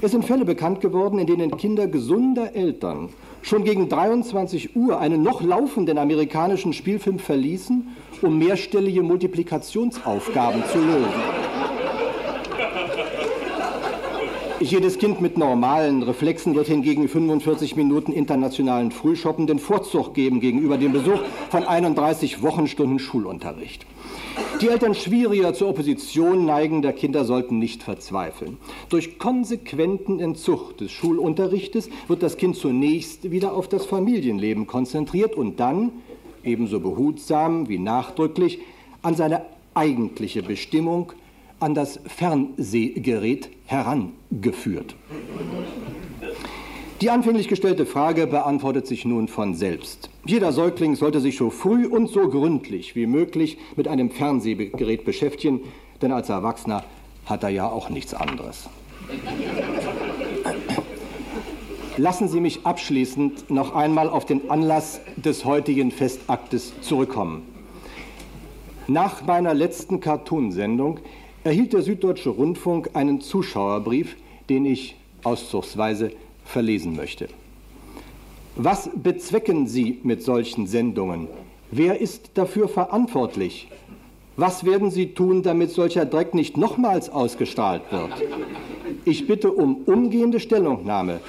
[0.01, 3.09] Es sind Fälle bekannt geworden, in denen Kinder gesunder Eltern
[3.41, 11.78] schon gegen 23 Uhr einen noch laufenden amerikanischen Spielfilm verließen, um mehrstellige Multiplikationsaufgaben zu lösen.
[14.61, 20.77] Jedes Kind mit normalen Reflexen wird hingegen 45 Minuten internationalen Frühschoppen den Vorzug geben gegenüber
[20.77, 23.85] dem Besuch von 31 Wochenstunden Schulunterricht.
[24.59, 28.57] Die Eltern schwieriger zur Opposition neigender Kinder sollten nicht verzweifeln.
[28.89, 35.61] Durch konsequenten Entzug des Schulunterrichtes wird das Kind zunächst wieder auf das Familienleben konzentriert und
[35.61, 35.93] dann,
[36.43, 38.59] ebenso behutsam wie nachdrücklich,
[39.03, 39.43] an seine
[39.73, 41.13] eigentliche Bestimmung,
[41.59, 44.95] an das Fernsehgerät herangeführt.
[47.01, 50.09] Die anfänglich gestellte Frage beantwortet sich nun von selbst.
[50.25, 55.61] Jeder Säugling sollte sich so früh und so gründlich wie möglich mit einem Fernsehgerät beschäftigen,
[56.01, 56.83] denn als Erwachsener
[57.25, 58.69] hat er ja auch nichts anderes.
[61.95, 67.43] Lassen Sie mich abschließend noch einmal auf den Anlass des heutigen Festaktes zurückkommen.
[68.87, 70.99] Nach meiner letzten Cartoonsendung
[71.43, 74.15] erhielt der Süddeutsche Rundfunk einen Zuschauerbrief,
[74.49, 76.11] den ich auszugsweise
[76.45, 77.27] verlesen möchte.
[78.55, 81.27] Was bezwecken Sie mit solchen Sendungen?
[81.71, 83.69] Wer ist dafür verantwortlich?
[84.35, 88.11] Was werden Sie tun, damit solcher Dreck nicht nochmals ausgestrahlt wird?
[89.05, 91.19] Ich bitte um umgehende Stellungnahme.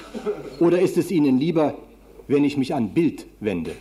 [0.59, 1.75] Oder ist es Ihnen lieber,
[2.27, 3.75] wenn ich mich an Bild wende?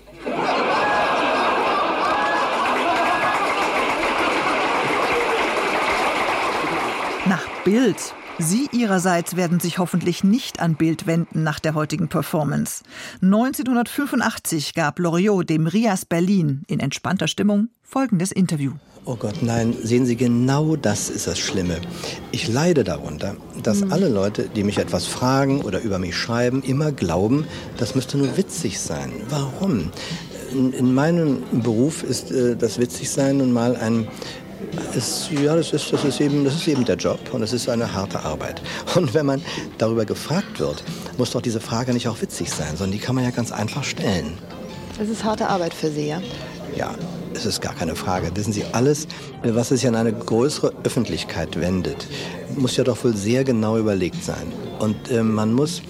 [7.64, 8.14] Bild.
[8.38, 12.84] Sie ihrerseits werden sich hoffentlich nicht an Bild wenden nach der heutigen Performance.
[13.20, 18.72] 1985 gab Loriot dem Rias Berlin in entspannter Stimmung folgendes Interview.
[19.04, 21.80] Oh Gott, nein, sehen Sie, genau das ist das Schlimme.
[22.32, 23.92] Ich leide darunter, dass mhm.
[23.92, 27.46] alle Leute, die mich etwas fragen oder über mich schreiben, immer glauben,
[27.76, 29.12] das müsste nur witzig sein.
[29.28, 29.90] Warum?
[30.52, 34.08] In, in meinem Beruf ist äh, das Witzigsein nun mal ein
[34.96, 37.68] ist, ja, das ist, das, ist eben, das ist eben der Job und es ist
[37.68, 38.60] eine harte Arbeit.
[38.94, 39.42] Und wenn man
[39.78, 40.82] darüber gefragt wird,
[41.18, 43.84] muss doch diese Frage nicht auch witzig sein, sondern die kann man ja ganz einfach
[43.84, 44.38] stellen.
[44.98, 46.20] Das ist harte Arbeit für Sie, ja?
[46.76, 46.94] Ja,
[47.34, 48.30] es ist gar keine Frage.
[48.34, 49.08] Wissen Sie, alles,
[49.42, 52.06] was sich an eine größere Öffentlichkeit wendet,
[52.56, 54.52] muss ja doch wohl sehr genau überlegt sein.
[54.78, 55.82] Und äh, man muss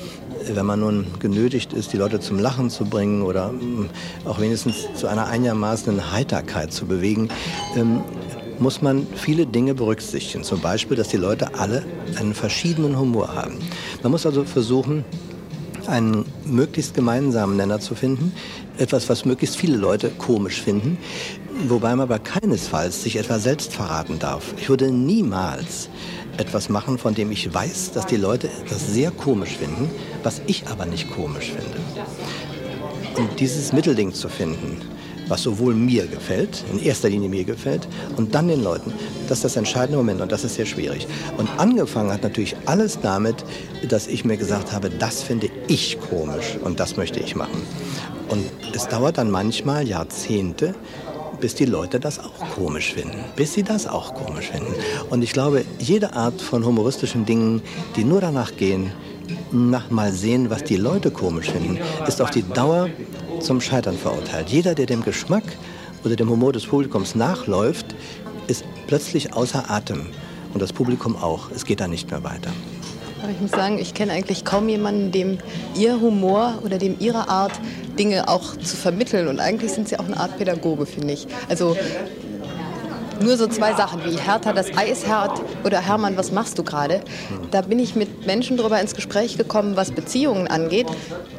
[0.48, 3.90] wenn man nun genötigt ist, die Leute zum Lachen zu bringen oder mm,
[4.24, 7.28] auch wenigstens zu einer einigermaßen Heiterkeit zu bewegen,
[7.76, 8.00] ähm,
[8.60, 10.44] muss man viele Dinge berücksichtigen.
[10.44, 11.82] Zum Beispiel, dass die Leute alle
[12.16, 13.58] einen verschiedenen Humor haben.
[14.02, 15.04] Man muss also versuchen,
[15.86, 18.32] einen möglichst gemeinsamen Nenner zu finden,
[18.78, 20.98] etwas, was möglichst viele Leute komisch finden,
[21.68, 24.54] wobei man aber keinesfalls sich etwa selbst verraten darf.
[24.58, 25.88] Ich würde niemals
[26.36, 29.90] etwas machen, von dem ich weiß, dass die Leute das sehr komisch finden,
[30.22, 31.80] was ich aber nicht komisch finde.
[33.16, 34.80] Und dieses Mittelding zu finden,
[35.30, 38.92] was sowohl mir gefällt, in erster Linie mir gefällt, und dann den Leuten.
[39.28, 41.06] Das ist das entscheidende Moment und das ist sehr schwierig.
[41.38, 43.36] Und angefangen hat natürlich alles damit,
[43.88, 47.62] dass ich mir gesagt habe, das finde ich komisch und das möchte ich machen.
[48.28, 50.74] Und es dauert dann manchmal Jahrzehnte,
[51.40, 53.24] bis die Leute das auch komisch finden.
[53.34, 54.74] Bis sie das auch komisch finden.
[55.08, 57.62] Und ich glaube, jede Art von humoristischen Dingen,
[57.96, 58.92] die nur danach gehen,
[59.52, 62.88] nach mal sehen, was die Leute komisch finden, ist auf die Dauer
[63.40, 64.48] zum Scheitern verurteilt.
[64.48, 65.44] Jeder, der dem Geschmack
[66.04, 67.86] oder dem Humor des Publikums nachläuft,
[68.46, 70.06] ist plötzlich außer Atem.
[70.52, 71.50] Und das Publikum auch.
[71.54, 72.50] Es geht da nicht mehr weiter.
[73.22, 75.38] Aber ich muss sagen, ich kenne eigentlich kaum jemanden, dem
[75.76, 77.52] ihr Humor oder dem ihre Art,
[77.98, 79.28] Dinge auch zu vermitteln.
[79.28, 81.26] Und eigentlich sind sie auch eine Art Pädagoge, finde ich.
[81.48, 81.76] Also
[83.20, 87.00] nur so zwei Sachen wie Hertha, das Eis hart oder Hermann, was machst du gerade?
[87.50, 90.86] Da bin ich mit Menschen darüber ins Gespräch gekommen, was Beziehungen angeht,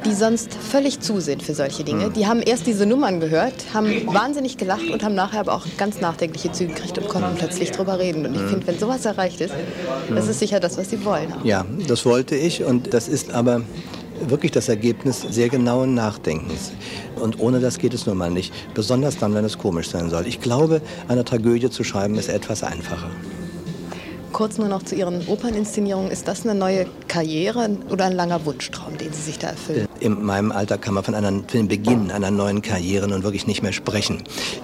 [0.04, 2.10] die sonst völlig zu sind für solche Dinge.
[2.10, 6.00] Die haben erst diese Nummern gehört, haben wahnsinnig gelacht und haben nachher aber auch ganz
[6.00, 8.26] nachdenkliche Züge gekriegt und konnten plötzlich drüber reden.
[8.26, 9.54] Und ich finde, wenn sowas erreicht ist,
[10.14, 11.32] das ist sicher das, was sie wollen.
[11.44, 13.62] Ja, das wollte ich und das ist aber
[14.30, 16.72] wirklich das Ergebnis sehr genauen Nachdenkens.
[17.16, 20.26] Und ohne das geht es nun mal nicht, besonders dann, wenn es komisch sein soll.
[20.26, 23.10] Ich glaube, eine Tragödie zu schreiben ist etwas einfacher.
[24.32, 26.10] Kurz nur noch zu Ihren Operninszenierungen.
[26.10, 29.86] Ist das eine neue Karriere oder ein langer Wunschtraum, den Sie sich da erfüllen?
[30.00, 33.74] In meinem Alter kann man von einem Beginn einer neuen Karriere nun wirklich nicht mehr
[33.74, 34.22] sprechen.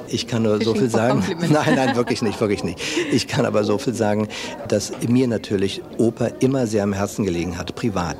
[0.09, 1.23] Ich kann nur so viel sagen.
[1.51, 2.81] Nein, nein, wirklich nicht, wirklich nicht.
[3.13, 4.29] Ich kann aber so viel sagen,
[4.69, 8.17] dass mir natürlich Oper immer sehr am Herzen gelegen hat, privat.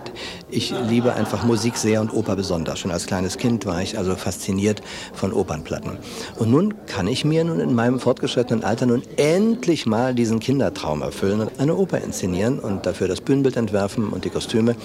[0.51, 2.79] Ich liebe einfach Musik sehr und Oper besonders.
[2.79, 4.83] Schon als kleines Kind war ich also fasziniert
[5.13, 5.99] von Opernplatten.
[6.37, 11.03] Und nun kann ich mir nun in meinem fortgeschrittenen Alter nun endlich mal diesen Kindertraum
[11.03, 14.77] erfüllen und eine Oper inszenieren und dafür das Bühnenbild entwerfen und die Kostüme.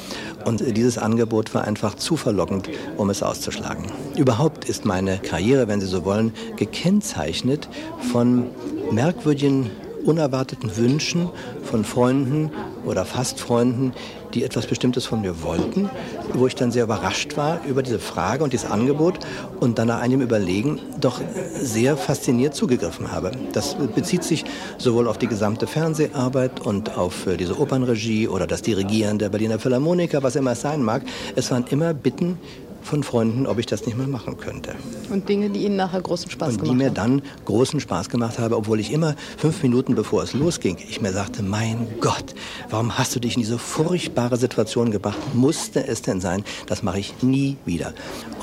[0.46, 3.86] Und dieses Angebot war einfach zu verlockend, um es auszuschlagen.
[4.18, 7.70] Überhaupt ist meine Karriere, wenn Sie so wollen, gekennzeichnet
[8.12, 8.48] von
[8.92, 9.70] merkwürdigen
[10.06, 11.30] unerwarteten Wünschen
[11.64, 12.52] von Freunden
[12.86, 13.94] oder Fastfreunden,
[14.34, 15.90] die etwas Bestimmtes von mir wollten,
[16.34, 19.20] wo ich dann sehr überrascht war über diese Frage und dieses Angebot
[19.60, 21.22] und dann nach einem Überlegen doch
[21.56, 23.32] sehr fasziniert zugegriffen habe.
[23.54, 24.46] Das bezieht sich
[24.78, 29.60] sowohl auf die gesamte Fernseharbeit und auf äh, diese Opernregie oder das Dirigieren der Berliner
[29.60, 31.04] Philharmoniker, was immer es sein mag.
[31.36, 32.38] Es waren immer Bitten,
[32.84, 34.76] von Freunden, ob ich das nicht mehr machen könnte.
[35.10, 36.80] Und Dinge, die Ihnen nachher großen Spaß und gemacht haben?
[36.80, 40.78] die mir dann großen Spaß gemacht haben, obwohl ich immer fünf Minuten bevor es losging,
[40.90, 42.36] ich mir sagte, mein Gott,
[42.70, 45.18] warum hast du dich in diese furchtbare Situation gebracht?
[45.34, 46.44] Musste es denn sein?
[46.68, 47.94] Das mache ich nie wieder.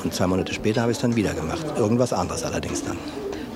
[0.02, 1.64] Und zwei Monate später habe ich es dann wieder gemacht.
[1.76, 2.96] Irgendwas anderes allerdings dann.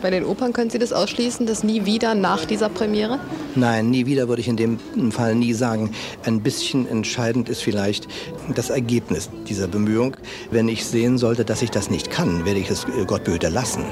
[0.04, 3.18] Bei den Opern können Sie das ausschließen, dass nie wieder nach dieser Premiere?
[3.54, 4.78] Nein, nie wieder würde ich in dem
[5.10, 5.92] Fall nie sagen.
[6.24, 8.06] Ein bisschen entscheidend ist vielleicht
[8.54, 10.14] das Ergebnis dieser Bemühung.
[10.50, 13.48] Wenn ich sehen sollte, dass ich das nicht kann, werde ich es äh, Gott behüte
[13.48, 13.82] lassen.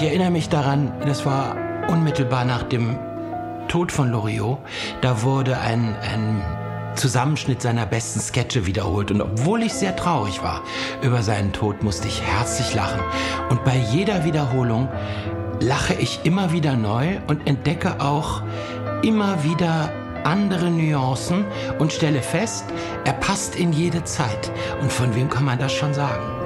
[0.00, 1.54] Ich erinnere mich daran, das war
[1.88, 2.98] unmittelbar nach dem
[3.68, 4.56] Tod von Loriot.
[5.02, 6.42] Da wurde ein, ein
[6.94, 9.10] Zusammenschnitt seiner besten Sketche wiederholt.
[9.10, 10.62] Und obwohl ich sehr traurig war
[11.02, 13.02] über seinen Tod, musste ich herzlich lachen.
[13.50, 14.88] Und bei jeder Wiederholung
[15.60, 18.40] lache ich immer wieder neu und entdecke auch
[19.02, 19.92] immer wieder
[20.24, 21.44] andere Nuancen
[21.78, 22.64] und stelle fest,
[23.04, 24.50] er passt in jede Zeit.
[24.80, 26.39] Und von wem kann man das schon sagen?